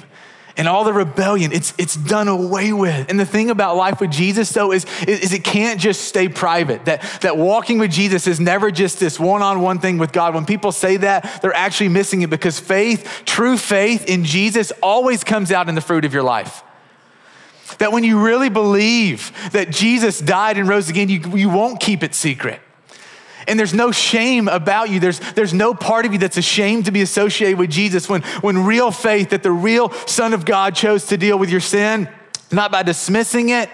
and 0.57 0.67
all 0.67 0.85
the 0.85 0.93
rebellion, 0.93 1.53
it's, 1.53 1.75
it's 1.77 1.95
done 1.95 2.29
away 2.29 2.73
with. 2.73 3.11
And 3.11 3.21
the 3.21 3.27
thing 3.27 3.51
about 3.51 3.77
life 3.77 4.01
with 4.01 4.11
Jesus, 4.11 4.51
though, 4.53 4.73
is, 4.73 4.87
is 5.07 5.33
it 5.33 5.45
can't 5.45 5.79
just 5.79 6.03
stay 6.03 6.29
private. 6.29 6.87
That, 6.87 7.03
that 7.21 7.37
walking 7.37 7.79
with 7.79 7.91
Jesus 7.91 8.27
is 8.27 8.41
never 8.41 8.71
just 8.71 8.99
this 8.99 9.21
one 9.21 9.43
on 9.43 9.61
one 9.61 9.81
thing 9.81 9.99
with 9.99 10.13
God. 10.13 10.35
When 10.35 10.47
people 10.47 10.73
say 10.73 10.97
that, 10.99 11.41
they're 11.43 11.55
actually 11.55 11.91
missing 11.91 12.23
it 12.23 12.31
because 12.31 12.59
faith, 12.59 13.23
true 13.27 13.59
faith 13.59 14.07
in 14.07 14.25
Jesus, 14.25 14.73
always 14.83 15.25
comes 15.25 15.53
out 15.53 15.69
in 15.69 15.75
the 15.75 15.81
fruit 15.83 16.05
of 16.07 16.15
your 16.15 16.23
life. 16.23 16.63
That 17.79 17.93
when 17.93 18.05
you 18.05 18.25
really 18.25 18.49
believe 18.49 19.33
that 19.53 19.71
Jesus 19.71 20.19
died 20.21 20.57
and 20.57 20.69
rose 20.69 20.89
again, 20.89 21.09
you, 21.09 21.37
you 21.37 21.51
won't 21.51 21.81
keep 21.81 22.03
it 22.03 22.15
secret. 22.15 22.61
And 23.49 23.59
there's 23.59 23.75
no 23.75 23.93
shame 23.93 24.49
about 24.49 24.91
you. 24.91 24.99
There's, 24.99 25.21
there's 25.35 25.55
no 25.55 25.75
part 25.75 26.05
of 26.05 26.13
you 26.13 26.19
that's 26.19 26.37
ashamed 26.37 26.87
to 26.87 26.91
be 26.91 27.03
associated 27.03 27.59
with 27.59 27.71
Jesus 27.71 28.09
when, 28.09 28.23
when 28.41 28.65
real 28.65 28.91
faith 28.91 29.31
that 29.31 29.43
the 29.43 29.53
real 29.53 29.91
Son 30.07 30.35
of 30.35 30.45
God 30.45 30.75
chose 30.75 31.07
to 31.07 31.17
deal 31.17 31.39
with 31.39 31.51
your 31.51 31.61
sin, 31.61 32.09
not 32.51 32.73
by 32.73 32.83
dismissing 32.83 33.51
it, 33.51 33.71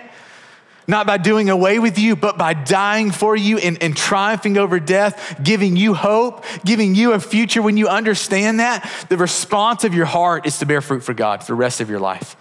not 0.86 1.06
by 1.06 1.16
doing 1.16 1.48
away 1.48 1.78
with 1.78 1.98
you, 1.98 2.16
but 2.16 2.36
by 2.36 2.54
dying 2.54 3.10
for 3.10 3.36
you 3.36 3.58
and, 3.58 3.82
and 3.82 3.96
triumphing 3.96 4.58
over 4.58 4.80
death, 4.80 5.40
giving 5.42 5.76
you 5.76 5.94
hope, 5.94 6.44
giving 6.64 6.94
you 6.94 7.12
a 7.12 7.20
future. 7.20 7.62
When 7.62 7.76
you 7.76 7.88
understand 7.88 8.60
that, 8.60 9.06
the 9.08 9.16
response 9.16 9.84
of 9.84 9.94
your 9.94 10.06
heart 10.06 10.44
is 10.46 10.58
to 10.58 10.66
bear 10.66 10.80
fruit 10.80 11.02
for 11.02 11.14
God 11.14 11.40
for 11.40 11.46
the 11.46 11.54
rest 11.54 11.80
of 11.80 11.88
your 11.88 12.00
life. 12.00 12.36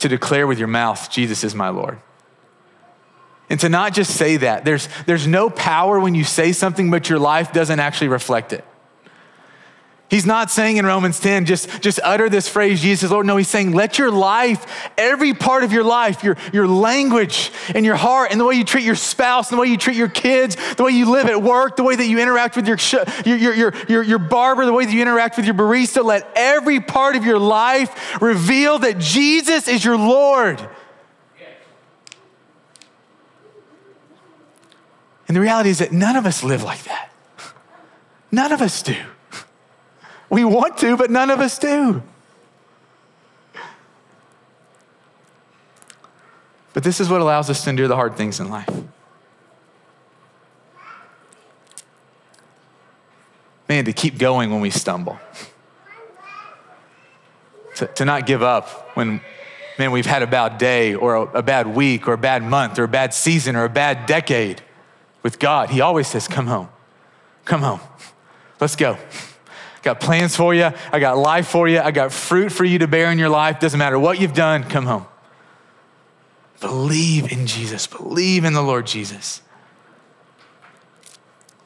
To 0.00 0.08
declare 0.08 0.46
with 0.46 0.58
your 0.58 0.68
mouth, 0.68 1.10
Jesus 1.10 1.42
is 1.42 1.54
my 1.54 1.68
Lord. 1.68 1.98
And 3.50 3.58
to 3.60 3.68
not 3.68 3.92
just 3.92 4.16
say 4.16 4.36
that, 4.38 4.64
there's, 4.64 4.88
there's 5.06 5.26
no 5.26 5.50
power 5.50 5.98
when 5.98 6.14
you 6.14 6.22
say 6.22 6.52
something, 6.52 6.88
but 6.90 7.10
your 7.10 7.18
life 7.18 7.52
doesn't 7.52 7.80
actually 7.80 8.08
reflect 8.08 8.52
it. 8.52 8.64
He's 10.08 10.26
not 10.26 10.50
saying 10.50 10.76
in 10.76 10.84
Romans 10.84 11.20
10, 11.20 11.46
just, 11.46 11.82
just 11.82 12.00
utter 12.02 12.28
this 12.28 12.48
phrase, 12.48 12.82
Jesus, 12.82 13.12
Lord. 13.12 13.26
No, 13.26 13.36
he's 13.36 13.48
saying, 13.48 13.72
let 13.72 13.96
your 13.96 14.10
life, 14.10 14.90
every 14.98 15.34
part 15.34 15.62
of 15.62 15.72
your 15.72 15.84
life, 15.84 16.24
your, 16.24 16.36
your 16.52 16.66
language 16.66 17.52
and 17.76 17.86
your 17.86 17.94
heart, 17.94 18.32
and 18.32 18.40
the 18.40 18.44
way 18.44 18.56
you 18.56 18.64
treat 18.64 18.84
your 18.84 18.96
spouse, 18.96 19.50
and 19.50 19.58
the 19.58 19.62
way 19.62 19.68
you 19.68 19.76
treat 19.76 19.96
your 19.96 20.08
kids, 20.08 20.56
the 20.74 20.82
way 20.82 20.90
you 20.90 21.08
live 21.08 21.28
at 21.28 21.40
work, 21.40 21.76
the 21.76 21.84
way 21.84 21.94
that 21.94 22.06
you 22.06 22.18
interact 22.18 22.56
with 22.56 22.66
your, 22.66 22.78
your, 23.24 23.54
your, 23.54 23.74
your, 23.88 24.02
your 24.02 24.18
barber, 24.18 24.66
the 24.66 24.72
way 24.72 24.84
that 24.84 24.92
you 24.92 25.00
interact 25.00 25.36
with 25.36 25.46
your 25.46 25.54
barista, 25.54 26.04
let 26.04 26.28
every 26.34 26.80
part 26.80 27.14
of 27.14 27.24
your 27.24 27.38
life 27.38 28.20
reveal 28.20 28.80
that 28.80 28.98
Jesus 28.98 29.68
is 29.68 29.84
your 29.84 29.96
Lord. 29.96 30.60
And 35.30 35.36
the 35.36 35.40
reality 35.42 35.70
is 35.70 35.78
that 35.78 35.92
none 35.92 36.16
of 36.16 36.26
us 36.26 36.42
live 36.42 36.64
like 36.64 36.82
that. 36.82 37.08
None 38.32 38.50
of 38.50 38.60
us 38.60 38.82
do. 38.82 38.96
We 40.28 40.44
want 40.44 40.76
to, 40.78 40.96
but 40.96 41.08
none 41.08 41.30
of 41.30 41.38
us 41.38 41.56
do. 41.56 42.02
But 46.72 46.82
this 46.82 46.98
is 46.98 47.08
what 47.08 47.20
allows 47.20 47.48
us 47.48 47.62
to 47.62 47.70
endure 47.70 47.86
the 47.86 47.94
hard 47.94 48.16
things 48.16 48.40
in 48.40 48.50
life. 48.50 48.68
Man, 53.68 53.84
to 53.84 53.92
keep 53.92 54.18
going 54.18 54.50
when 54.50 54.60
we 54.60 54.70
stumble. 54.70 55.20
To, 57.76 57.86
to 57.86 58.04
not 58.04 58.26
give 58.26 58.42
up 58.42 58.66
when, 58.96 59.20
man, 59.78 59.92
we've 59.92 60.06
had 60.06 60.24
a 60.24 60.26
bad 60.26 60.58
day 60.58 60.96
or 60.96 61.14
a, 61.14 61.22
a 61.38 61.42
bad 61.44 61.68
week 61.68 62.08
or 62.08 62.14
a 62.14 62.18
bad 62.18 62.42
month 62.42 62.80
or 62.80 62.82
a 62.82 62.88
bad 62.88 63.14
season 63.14 63.54
or 63.54 63.62
a 63.62 63.68
bad 63.68 64.06
decade 64.06 64.60
with 65.22 65.38
God, 65.38 65.70
He 65.70 65.80
always 65.80 66.06
says, 66.06 66.28
Come 66.28 66.46
home. 66.46 66.68
Come 67.44 67.62
home. 67.62 67.80
Let's 68.60 68.76
go. 68.76 68.92
I 68.92 69.82
got 69.82 70.00
plans 70.00 70.36
for 70.36 70.54
you. 70.54 70.70
I 70.92 71.00
got 71.00 71.16
life 71.16 71.48
for 71.48 71.66
you. 71.66 71.80
I 71.80 71.90
got 71.90 72.12
fruit 72.12 72.50
for 72.52 72.64
you 72.64 72.78
to 72.80 72.86
bear 72.86 73.10
in 73.10 73.18
your 73.18 73.30
life. 73.30 73.60
Doesn't 73.60 73.78
matter 73.78 73.98
what 73.98 74.20
you've 74.20 74.34
done, 74.34 74.64
come 74.64 74.86
home. 74.86 75.06
Believe 76.60 77.32
in 77.32 77.46
Jesus. 77.46 77.86
Believe 77.86 78.44
in 78.44 78.52
the 78.52 78.62
Lord 78.62 78.86
Jesus. 78.86 79.40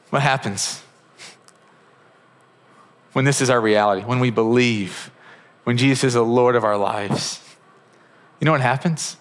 What 0.09 0.21
happens 0.21 0.81
when 3.11 3.25
this 3.25 3.41
is 3.41 3.49
our 3.49 3.59
reality? 3.59 4.01
When 4.01 4.21
we 4.21 4.29
believe, 4.29 5.11
when 5.65 5.77
Jesus 5.77 6.05
is 6.05 6.13
the 6.13 6.23
Lord 6.23 6.55
of 6.55 6.63
our 6.63 6.77
lives? 6.77 7.41
You 8.39 8.45
know 8.45 8.51
what 8.51 8.61
happens? 8.61 9.17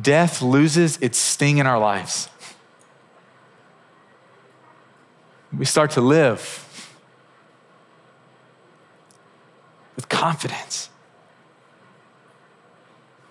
Death 0.00 0.40
loses 0.40 0.98
its 0.98 1.18
sting 1.18 1.58
in 1.58 1.66
our 1.66 1.78
lives. 1.78 2.28
We 5.56 5.64
start 5.64 5.92
to 5.92 6.00
live 6.00 6.88
with 9.96 10.08
confidence. 10.08 10.88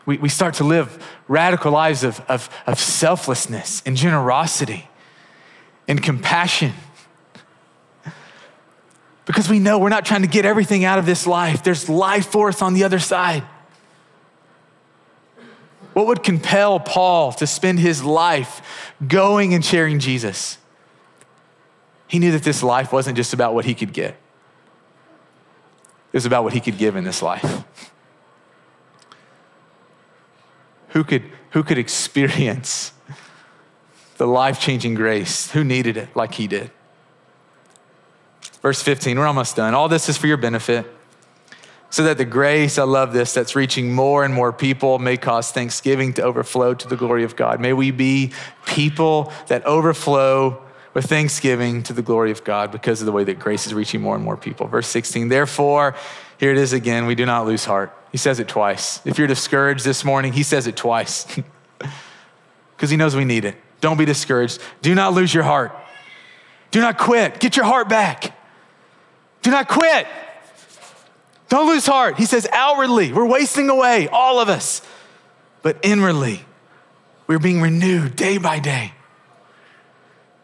We, 0.05 0.17
we 0.17 0.29
start 0.29 0.55
to 0.55 0.63
live 0.63 1.03
radical 1.27 1.71
lives 1.71 2.03
of, 2.03 2.19
of, 2.27 2.49
of 2.67 2.79
selflessness 2.79 3.81
and 3.86 3.95
generosity 3.95 4.88
and 5.88 6.01
compassion. 6.01 6.73
Because 9.25 9.49
we 9.49 9.60
know 9.60 9.79
we're 9.79 9.89
not 9.89 10.05
trying 10.05 10.23
to 10.23 10.27
get 10.27 10.45
everything 10.45 10.84
out 10.84 10.99
of 10.99 11.05
this 11.05 11.25
life, 11.25 11.63
there's 11.63 11.88
life 11.89 12.27
for 12.27 12.49
us 12.49 12.62
on 12.62 12.73
the 12.73 12.84
other 12.84 12.99
side. 12.99 13.43
What 15.93 16.07
would 16.07 16.23
compel 16.23 16.79
Paul 16.79 17.34
to 17.34 17.47
spend 17.47 17.79
his 17.79 18.03
life 18.03 18.93
going 19.05 19.53
and 19.53 19.63
sharing 19.63 19.99
Jesus? 19.99 20.57
He 22.12 22.19
knew 22.19 22.34
that 22.34 22.43
this 22.43 22.62
life 22.62 22.91
wasn't 22.91 23.15
just 23.15 23.32
about 23.32 23.54
what 23.54 23.63
he 23.63 23.74
could 23.74 23.93
get, 23.93 24.10
it 24.12 24.17
was 26.12 26.26
about 26.26 26.43
what 26.43 26.52
he 26.52 26.60
could 26.60 26.78
give 26.78 26.97
in 26.97 27.06
this 27.06 27.21
life. 27.21 27.63
Who 30.89 31.06
could, 31.06 31.24
who 31.52 31.63
could 31.63 31.78
experience 31.78 32.91
the 34.17 34.28
life 34.28 34.60
changing 34.60 34.95
grace? 34.95 35.52
Who 35.52 35.63
needed 35.63 35.95
it 35.95 36.13
like 36.13 36.34
he 36.34 36.47
did? 36.47 36.69
Verse 38.62 38.82
15, 38.82 39.17
we're 39.17 39.26
almost 39.26 39.56
done. 39.56 39.74
All 39.74 39.88
this 39.88 40.10
is 40.10 40.17
for 40.17 40.28
your 40.28 40.36
benefit, 40.36 40.86
so 41.91 42.04
that 42.04 42.17
the 42.17 42.26
grace, 42.26 42.78
I 42.78 42.84
love 42.84 43.13
this, 43.13 43.34
that's 43.34 43.56
reaching 43.56 43.95
more 43.95 44.26
and 44.26 44.34
more 44.34 44.52
people 44.52 45.00
may 45.00 45.15
cause 45.15 45.54
thanksgiving 45.54 46.12
to 46.15 46.24
overflow 46.24 46.74
to 46.74 46.89
the 46.89 46.97
glory 46.97 47.24
of 47.24 47.38
God. 47.38 47.62
May 47.62 47.71
we 47.71 47.91
be 47.91 48.34
people 48.65 49.32
that 49.47 49.65
overflow 49.65 50.62
with 50.93 51.06
thanksgiving 51.06 51.84
to 51.84 51.93
the 51.93 52.01
glory 52.01 52.32
of 52.32 52.43
God 52.43 52.71
because 52.71 53.01
of 53.01 53.06
the 53.06 53.12
way 53.12 53.23
that 53.23 53.39
grace 53.39 53.65
is 53.65 53.73
reaching 53.73 54.01
more 54.01 54.15
and 54.15 54.23
more 54.23 54.38
people. 54.38 54.67
Verse 54.67 54.88
16, 54.88 55.30
therefore, 55.30 55.95
here 56.38 56.51
it 56.51 56.58
is 56.58 56.73
again, 56.73 57.06
we 57.06 57.15
do 57.15 57.25
not 57.25 57.45
lose 57.45 57.65
heart. 57.65 57.95
He 58.12 58.17
says 58.17 58.39
it 58.39 58.47
twice. 58.47 58.99
If 59.06 59.17
you're 59.17 59.27
discouraged 59.27 59.86
this 59.86 60.04
morning, 60.04 60.34
he 60.34 60.43
says 60.43 60.67
it 60.67 60.75
twice 60.75 61.25
because 62.75 62.89
he 62.89 62.97
knows 62.97 63.15
we 63.15 63.25
need 63.25 63.45
it. 63.45 63.56
Don't 63.80 63.97
be 63.97 64.06
discouraged. 64.06 64.60
Do 64.82 64.93
not 64.93 65.13
lose 65.13 65.34
your 65.34 65.43
heart. 65.43 65.75
Do 66.71 66.82
not 66.82 66.97
quit. 66.97 67.39
Get 67.39 67.56
your 67.56 67.65
heart 67.65 67.89
back. 67.89 68.38
Do 69.41 69.51
not 69.51 69.67
quit. 69.67 70.08
Don't 71.49 71.67
lose 71.67 71.86
heart. 71.86 72.17
He 72.17 72.25
says 72.25 72.47
outwardly, 72.51 73.12
we're 73.12 73.25
wasting 73.25 73.69
away, 73.69 74.08
all 74.08 74.39
of 74.39 74.49
us. 74.49 74.82
But 75.62 75.77
inwardly, 75.84 76.45
We're 77.27 77.39
being 77.39 77.62
renewed 77.62 78.15
day 78.15 78.38
by 78.38 78.60
day. 78.60 78.93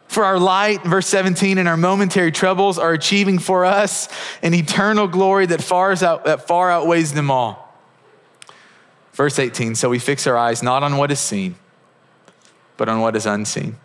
For 0.08 0.24
our 0.24 0.38
light, 0.38 0.82
verse 0.84 1.06
17, 1.06 1.58
and 1.58 1.68
our 1.68 1.76
momentary 1.76 2.32
troubles 2.32 2.78
are 2.78 2.94
achieving 2.94 3.38
for 3.38 3.66
us 3.66 4.08
an 4.42 4.54
eternal 4.54 5.06
glory 5.06 5.44
that 5.46 5.62
far, 5.62 5.92
out, 6.02 6.24
that 6.24 6.46
far 6.48 6.70
outweighs 6.70 7.12
them 7.12 7.30
all. 7.30 7.76
Verse 9.12 9.38
18, 9.38 9.74
so 9.74 9.90
we 9.90 9.98
fix 9.98 10.26
our 10.26 10.36
eyes 10.36 10.62
not 10.62 10.82
on 10.82 10.96
what 10.96 11.10
is 11.10 11.20
seen, 11.20 11.56
but 12.78 12.88
on 12.88 13.00
what 13.00 13.16
is 13.16 13.26
unseen. 13.26 13.76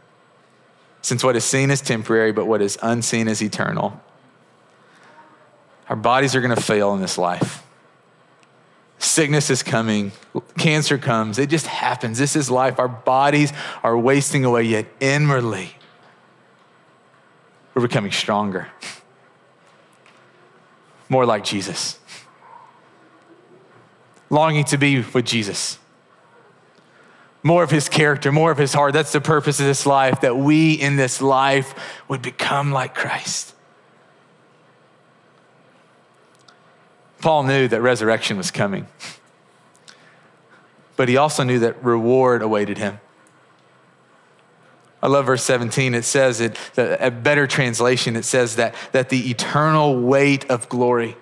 Since 1.02 1.24
what 1.26 1.36
is 1.36 1.44
seen 1.44 1.70
is 1.70 1.82
temporary, 1.82 2.32
but 2.32 2.46
what 2.46 2.62
is 2.62 2.78
unseen 2.82 3.28
is 3.28 3.44
eternal. 3.44 4.00
Our 5.90 5.98
bodies 5.98 6.36
are 6.36 6.42
going 6.42 6.56
to 6.56 6.62
fail 6.62 6.94
in 6.94 7.02
this 7.02 7.18
life. 7.18 7.64
Sickness 8.98 9.50
is 9.50 9.62
coming, 9.62 10.14
cancer 10.58 10.98
comes, 10.98 11.38
it 11.38 11.50
just 11.50 11.68
happens. 11.68 12.18
This 12.18 12.38
is 12.38 12.50
life. 12.50 12.80
Our 12.80 12.88
bodies 12.88 13.52
are 13.84 13.98
wasting 13.98 14.46
away, 14.46 14.64
yet 14.64 14.86
inwardly, 15.02 15.76
we're 17.74 17.82
becoming 17.82 18.12
stronger, 18.12 18.68
more 21.10 21.26
like 21.26 21.44
Jesus, 21.44 22.00
longing 24.30 24.64
to 24.66 24.78
be 24.78 25.02
with 25.02 25.26
Jesus. 25.26 25.80
More 27.46 27.62
of 27.62 27.72
his 27.72 27.90
character, 27.90 28.32
more 28.32 28.52
of 28.52 28.58
his 28.58 28.74
heart. 28.74 28.94
That's 28.94 29.12
the 29.12 29.20
purpose 29.20 29.60
of 29.60 29.66
this 29.66 29.86
life, 29.86 30.22
that 30.22 30.38
we 30.38 30.76
in 30.76 30.96
this 30.96 31.22
life 31.22 31.76
would 32.08 32.22
become 32.22 32.72
like 32.72 32.96
Christ. 32.96 33.54
Paul 37.20 37.44
knew 37.44 37.68
that 37.68 37.82
resurrection 37.82 38.38
was 38.38 38.50
coming, 38.50 38.88
but 40.96 41.10
he 41.10 41.18
also 41.18 41.44
knew 41.44 41.60
that 41.60 41.84
reward 41.84 42.42
awaited 42.42 42.78
him. 42.78 43.02
I 45.04 45.08
love 45.08 45.26
verse 45.26 45.44
17. 45.44 45.96
It 45.96 46.06
says, 46.06 46.40
it, 46.40 46.58
a 46.78 47.12
better 47.12 47.46
translation, 47.46 48.16
it 48.16 48.24
says 48.24 48.56
that, 48.56 48.74
that 48.94 49.10
the 49.10 49.30
eternal 49.30 50.00
weight 50.00 50.50
of 50.50 50.70
glory. 50.70 51.18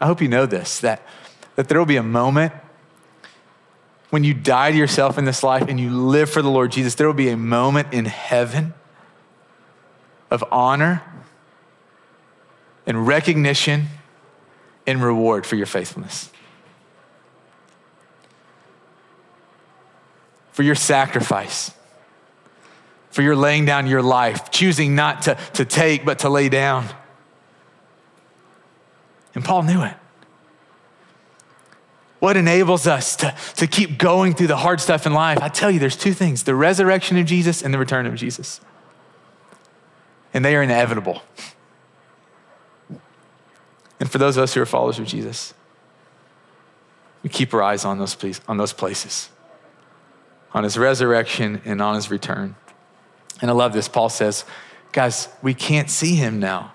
I 0.00 0.06
hope 0.06 0.20
you 0.20 0.26
know 0.26 0.46
this, 0.46 0.80
that, 0.80 1.06
that 1.54 1.68
there 1.68 1.78
will 1.78 1.86
be 1.86 1.96
a 1.96 2.02
moment 2.02 2.52
when 4.08 4.24
you 4.24 4.34
die 4.34 4.72
to 4.72 4.76
yourself 4.76 5.16
in 5.16 5.26
this 5.26 5.44
life 5.44 5.68
and 5.68 5.78
you 5.78 5.90
live 5.90 6.28
for 6.28 6.42
the 6.42 6.50
Lord 6.50 6.72
Jesus, 6.72 6.96
there 6.96 7.06
will 7.06 7.14
be 7.14 7.28
a 7.28 7.36
moment 7.36 7.94
in 7.94 8.06
heaven 8.06 8.74
of 10.28 10.42
honor 10.50 11.04
and 12.84 13.06
recognition 13.06 13.86
and 14.88 15.00
reward 15.00 15.46
for 15.46 15.54
your 15.54 15.66
faithfulness. 15.66 16.32
For 20.60 20.64
your 20.64 20.74
sacrifice, 20.74 21.70
for 23.08 23.22
your 23.22 23.34
laying 23.34 23.64
down 23.64 23.86
your 23.86 24.02
life, 24.02 24.50
choosing 24.50 24.94
not 24.94 25.22
to, 25.22 25.34
to 25.54 25.64
take, 25.64 26.04
but 26.04 26.18
to 26.18 26.28
lay 26.28 26.50
down. 26.50 26.86
And 29.34 29.42
Paul 29.42 29.62
knew 29.62 29.82
it. 29.82 29.94
What 32.18 32.36
enables 32.36 32.86
us 32.86 33.16
to, 33.16 33.34
to 33.56 33.66
keep 33.66 33.96
going 33.96 34.34
through 34.34 34.48
the 34.48 34.58
hard 34.58 34.82
stuff 34.82 35.06
in 35.06 35.14
life? 35.14 35.38
I 35.40 35.48
tell 35.48 35.70
you, 35.70 35.78
there's 35.78 35.96
two 35.96 36.12
things 36.12 36.42
the 36.42 36.54
resurrection 36.54 37.16
of 37.16 37.24
Jesus 37.24 37.62
and 37.62 37.72
the 37.72 37.78
return 37.78 38.04
of 38.04 38.14
Jesus. 38.16 38.60
And 40.34 40.44
they 40.44 40.54
are 40.56 40.62
inevitable. 40.62 41.22
And 43.98 44.12
for 44.12 44.18
those 44.18 44.36
of 44.36 44.42
us 44.42 44.52
who 44.52 44.60
are 44.60 44.66
followers 44.66 44.98
of 44.98 45.06
Jesus, 45.06 45.54
we 47.22 47.30
keep 47.30 47.54
our 47.54 47.62
eyes 47.62 47.86
on 47.86 47.98
those, 47.98 48.14
please, 48.14 48.42
on 48.46 48.58
those 48.58 48.74
places 48.74 49.30
on 50.52 50.64
his 50.64 50.76
resurrection 50.76 51.62
and 51.64 51.80
on 51.80 51.94
his 51.94 52.10
return. 52.10 52.56
And 53.40 53.50
I 53.50 53.54
love 53.54 53.72
this. 53.72 53.88
Paul 53.88 54.08
says, 54.08 54.44
guys, 54.92 55.28
we 55.42 55.54
can't 55.54 55.88
see 55.88 56.14
him 56.14 56.40
now. 56.40 56.72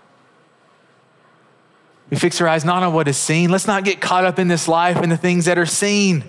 We 2.10 2.18
fix 2.18 2.40
our 2.40 2.48
eyes 2.48 2.64
not 2.64 2.84
on 2.84 2.94
what 2.94 3.08
is 3.08 3.18
seen. 3.18 3.50
Let's 3.50 3.68
not 3.68 3.84
get 3.84 4.00
caught 4.00 4.26
up 4.26 4.40
in 4.40 4.48
this 4.48 4.68
life 4.68 4.98
and 4.98 5.12
the 5.12 5.18
things 5.18 5.46
that 5.46 5.58
are 5.58 5.66
seen. 5.66 6.24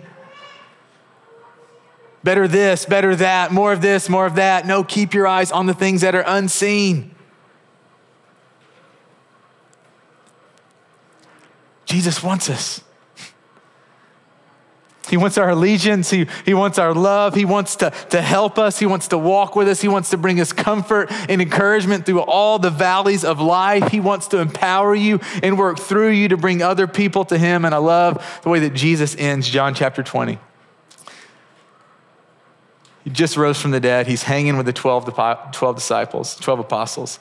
Better 2.24 2.48
this, 2.48 2.86
better 2.86 3.14
that, 3.16 3.52
more 3.52 3.72
of 3.72 3.82
this, 3.82 4.08
more 4.08 4.26
of 4.26 4.34
that. 4.34 4.66
No, 4.66 4.82
keep 4.82 5.14
your 5.14 5.26
eyes 5.26 5.52
on 5.52 5.66
the 5.66 5.74
things 5.74 6.00
that 6.00 6.14
are 6.14 6.24
unseen. 6.26 7.14
Jesus 11.84 12.22
wants 12.22 12.50
us. 12.50 12.82
He 15.16 15.18
wants 15.18 15.38
our 15.38 15.48
allegiance. 15.48 16.10
He, 16.10 16.26
he 16.44 16.52
wants 16.52 16.78
our 16.78 16.92
love. 16.92 17.34
He 17.34 17.46
wants 17.46 17.76
to, 17.76 17.88
to 18.10 18.20
help 18.20 18.58
us. 18.58 18.78
He 18.78 18.84
wants 18.84 19.08
to 19.08 19.16
walk 19.16 19.56
with 19.56 19.66
us. 19.66 19.80
He 19.80 19.88
wants 19.88 20.10
to 20.10 20.18
bring 20.18 20.42
us 20.42 20.52
comfort 20.52 21.10
and 21.10 21.40
encouragement 21.40 22.04
through 22.04 22.20
all 22.20 22.58
the 22.58 22.68
valleys 22.68 23.24
of 23.24 23.40
life. 23.40 23.88
He 23.88 23.98
wants 23.98 24.26
to 24.28 24.40
empower 24.40 24.94
you 24.94 25.20
and 25.42 25.58
work 25.58 25.78
through 25.78 26.10
you 26.10 26.28
to 26.28 26.36
bring 26.36 26.60
other 26.60 26.86
people 26.86 27.24
to 27.24 27.38
Him. 27.38 27.64
And 27.64 27.74
I 27.74 27.78
love 27.78 28.40
the 28.42 28.50
way 28.50 28.58
that 28.58 28.74
Jesus 28.74 29.16
ends 29.16 29.48
John 29.48 29.74
chapter 29.74 30.02
20. 30.02 30.38
He 33.04 33.08
just 33.08 33.38
rose 33.38 33.58
from 33.58 33.70
the 33.70 33.80
dead. 33.80 34.06
He's 34.06 34.24
hanging 34.24 34.58
with 34.58 34.66
the 34.66 34.74
12, 34.74 35.14
12 35.50 35.76
disciples, 35.76 36.36
12 36.36 36.60
apostles. 36.60 37.18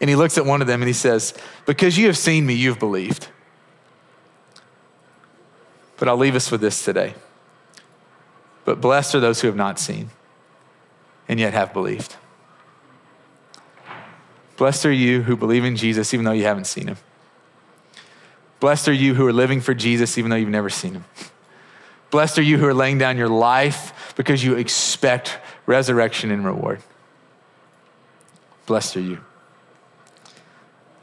And 0.00 0.08
he 0.08 0.16
looks 0.16 0.38
at 0.38 0.46
one 0.46 0.62
of 0.62 0.66
them 0.68 0.80
and 0.80 0.88
he 0.88 0.94
says, 0.94 1.34
Because 1.66 1.98
you 1.98 2.06
have 2.06 2.16
seen 2.16 2.46
me, 2.46 2.54
you've 2.54 2.78
believed. 2.78 3.28
But 5.98 6.08
I'll 6.08 6.16
leave 6.16 6.34
us 6.34 6.50
with 6.50 6.62
this 6.62 6.82
today. 6.82 7.12
But 8.66 8.80
blessed 8.80 9.14
are 9.14 9.20
those 9.20 9.40
who 9.40 9.46
have 9.46 9.56
not 9.56 9.78
seen 9.78 10.10
and 11.28 11.40
yet 11.40 11.54
have 11.54 11.72
believed. 11.72 12.16
Blessed 14.56 14.86
are 14.86 14.92
you 14.92 15.22
who 15.22 15.36
believe 15.36 15.64
in 15.64 15.76
Jesus 15.76 16.12
even 16.12 16.24
though 16.24 16.32
you 16.32 16.42
haven't 16.42 16.66
seen 16.66 16.88
him. 16.88 16.96
Blessed 18.58 18.88
are 18.88 18.92
you 18.92 19.14
who 19.14 19.24
are 19.24 19.32
living 19.32 19.60
for 19.60 19.72
Jesus 19.72 20.18
even 20.18 20.30
though 20.30 20.36
you've 20.36 20.48
never 20.48 20.68
seen 20.68 20.94
him. 20.94 21.04
Blessed 22.10 22.40
are 22.40 22.42
you 22.42 22.58
who 22.58 22.66
are 22.66 22.74
laying 22.74 22.98
down 22.98 23.16
your 23.16 23.28
life 23.28 24.12
because 24.16 24.42
you 24.42 24.56
expect 24.56 25.38
resurrection 25.66 26.32
and 26.32 26.44
reward. 26.44 26.82
Blessed 28.66 28.96
are 28.96 29.00
you. 29.00 29.18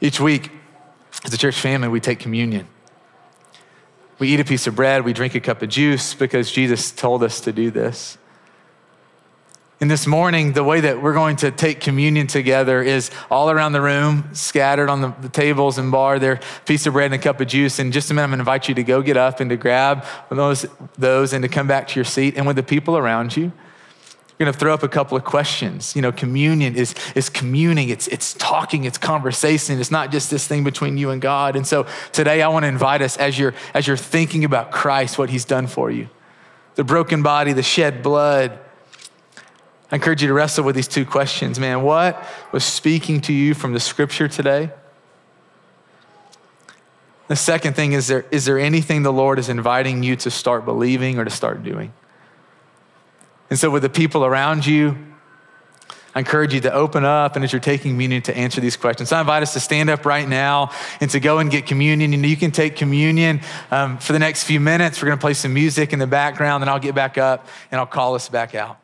Each 0.02 0.20
week, 0.20 0.50
as 1.24 1.32
a 1.32 1.38
church 1.38 1.58
family, 1.58 1.88
we 1.88 2.00
take 2.00 2.18
communion. 2.18 2.66
We 4.18 4.28
eat 4.28 4.40
a 4.40 4.44
piece 4.44 4.66
of 4.66 4.76
bread, 4.76 5.04
we 5.04 5.12
drink 5.12 5.34
a 5.34 5.40
cup 5.40 5.62
of 5.62 5.68
juice 5.68 6.14
because 6.14 6.50
Jesus 6.50 6.90
told 6.90 7.22
us 7.22 7.40
to 7.42 7.52
do 7.52 7.70
this. 7.70 8.18
And 9.80 9.90
this 9.90 10.06
morning, 10.06 10.52
the 10.52 10.62
way 10.62 10.80
that 10.80 11.02
we're 11.02 11.12
going 11.12 11.36
to 11.36 11.50
take 11.50 11.80
communion 11.80 12.26
together 12.26 12.80
is 12.80 13.10
all 13.30 13.50
around 13.50 13.72
the 13.72 13.80
room, 13.80 14.30
scattered 14.32 14.88
on 14.88 15.00
the, 15.00 15.12
the 15.20 15.28
tables 15.28 15.78
and 15.78 15.90
bar, 15.90 16.18
there, 16.18 16.40
piece 16.64 16.86
of 16.86 16.92
bread 16.92 17.06
and 17.06 17.14
a 17.14 17.18
cup 17.18 17.40
of 17.40 17.48
juice. 17.48 17.78
In 17.80 17.90
just 17.90 18.10
a 18.10 18.14
minute, 18.14 18.24
I'm 18.24 18.30
going 18.30 18.38
to 18.38 18.42
invite 18.42 18.68
you 18.68 18.74
to 18.76 18.84
go 18.84 19.02
get 19.02 19.16
up 19.16 19.40
and 19.40 19.50
to 19.50 19.56
grab 19.56 20.04
those, 20.30 20.64
those 20.96 21.32
and 21.32 21.42
to 21.42 21.48
come 21.48 21.66
back 21.66 21.88
to 21.88 21.96
your 21.96 22.04
seat. 22.04 22.34
And 22.36 22.46
with 22.46 22.56
the 22.56 22.62
people 22.62 22.96
around 22.96 23.36
you, 23.36 23.52
going 24.38 24.52
to 24.52 24.58
throw 24.58 24.74
up 24.74 24.82
a 24.82 24.88
couple 24.88 25.16
of 25.16 25.24
questions. 25.24 25.94
You 25.94 26.02
know, 26.02 26.10
communion 26.10 26.74
is, 26.74 26.94
is 27.14 27.28
communing, 27.28 27.88
it's, 27.88 28.08
it's 28.08 28.34
talking, 28.34 28.84
it's 28.84 28.98
conversation. 28.98 29.78
It's 29.78 29.90
not 29.90 30.10
just 30.10 30.30
this 30.30 30.46
thing 30.46 30.64
between 30.64 30.98
you 30.98 31.10
and 31.10 31.22
God. 31.22 31.54
And 31.54 31.66
so 31.66 31.86
today 32.12 32.42
I 32.42 32.48
want 32.48 32.64
to 32.64 32.68
invite 32.68 33.00
us 33.00 33.16
as 33.16 33.38
you're, 33.38 33.54
as 33.74 33.86
you're 33.86 33.96
thinking 33.96 34.44
about 34.44 34.72
Christ, 34.72 35.18
what 35.18 35.30
he's 35.30 35.44
done 35.44 35.66
for 35.66 35.90
you, 35.90 36.08
the 36.74 36.84
broken 36.84 37.22
body, 37.22 37.52
the 37.52 37.62
shed 37.62 38.02
blood. 38.02 38.58
I 39.92 39.96
encourage 39.96 40.22
you 40.22 40.28
to 40.28 40.34
wrestle 40.34 40.64
with 40.64 40.74
these 40.74 40.88
two 40.88 41.04
questions, 41.04 41.60
man. 41.60 41.82
What 41.82 42.20
was 42.50 42.64
speaking 42.64 43.20
to 43.22 43.32
you 43.32 43.54
from 43.54 43.72
the 43.72 43.80
scripture 43.80 44.26
today? 44.26 44.70
The 47.28 47.36
second 47.36 47.74
thing 47.74 47.92
is 47.92 48.08
there, 48.08 48.26
is 48.30 48.44
there 48.44 48.58
anything 48.58 49.02
the 49.02 49.12
Lord 49.12 49.38
is 49.38 49.48
inviting 49.48 50.02
you 50.02 50.16
to 50.16 50.30
start 50.30 50.64
believing 50.64 51.18
or 51.18 51.24
to 51.24 51.30
start 51.30 51.62
doing? 51.62 51.92
And 53.54 53.58
so, 53.60 53.70
with 53.70 53.82
the 53.82 53.88
people 53.88 54.24
around 54.24 54.66
you, 54.66 54.98
I 56.12 56.18
encourage 56.18 56.52
you 56.52 56.60
to 56.62 56.72
open 56.72 57.04
up 57.04 57.36
and 57.36 57.44
as 57.44 57.52
you're 57.52 57.60
taking 57.60 57.92
communion 57.92 58.20
to 58.22 58.36
answer 58.36 58.60
these 58.60 58.76
questions. 58.76 59.10
So 59.10 59.16
I 59.16 59.20
invite 59.20 59.44
us 59.44 59.52
to 59.52 59.60
stand 59.60 59.90
up 59.90 60.04
right 60.04 60.28
now 60.28 60.72
and 61.00 61.08
to 61.12 61.20
go 61.20 61.38
and 61.38 61.48
get 61.48 61.64
communion. 61.64 62.12
And 62.14 62.26
you 62.26 62.36
can 62.36 62.50
take 62.50 62.74
communion 62.74 63.42
um, 63.70 63.98
for 63.98 64.12
the 64.12 64.18
next 64.18 64.42
few 64.42 64.58
minutes. 64.58 65.00
We're 65.00 65.06
going 65.06 65.18
to 65.18 65.22
play 65.22 65.34
some 65.34 65.54
music 65.54 65.92
in 65.92 66.00
the 66.00 66.06
background, 66.08 66.64
and 66.64 66.70
I'll 66.70 66.80
get 66.80 66.96
back 66.96 67.16
up 67.16 67.46
and 67.70 67.78
I'll 67.78 67.86
call 67.86 68.16
us 68.16 68.28
back 68.28 68.56
out. 68.56 68.83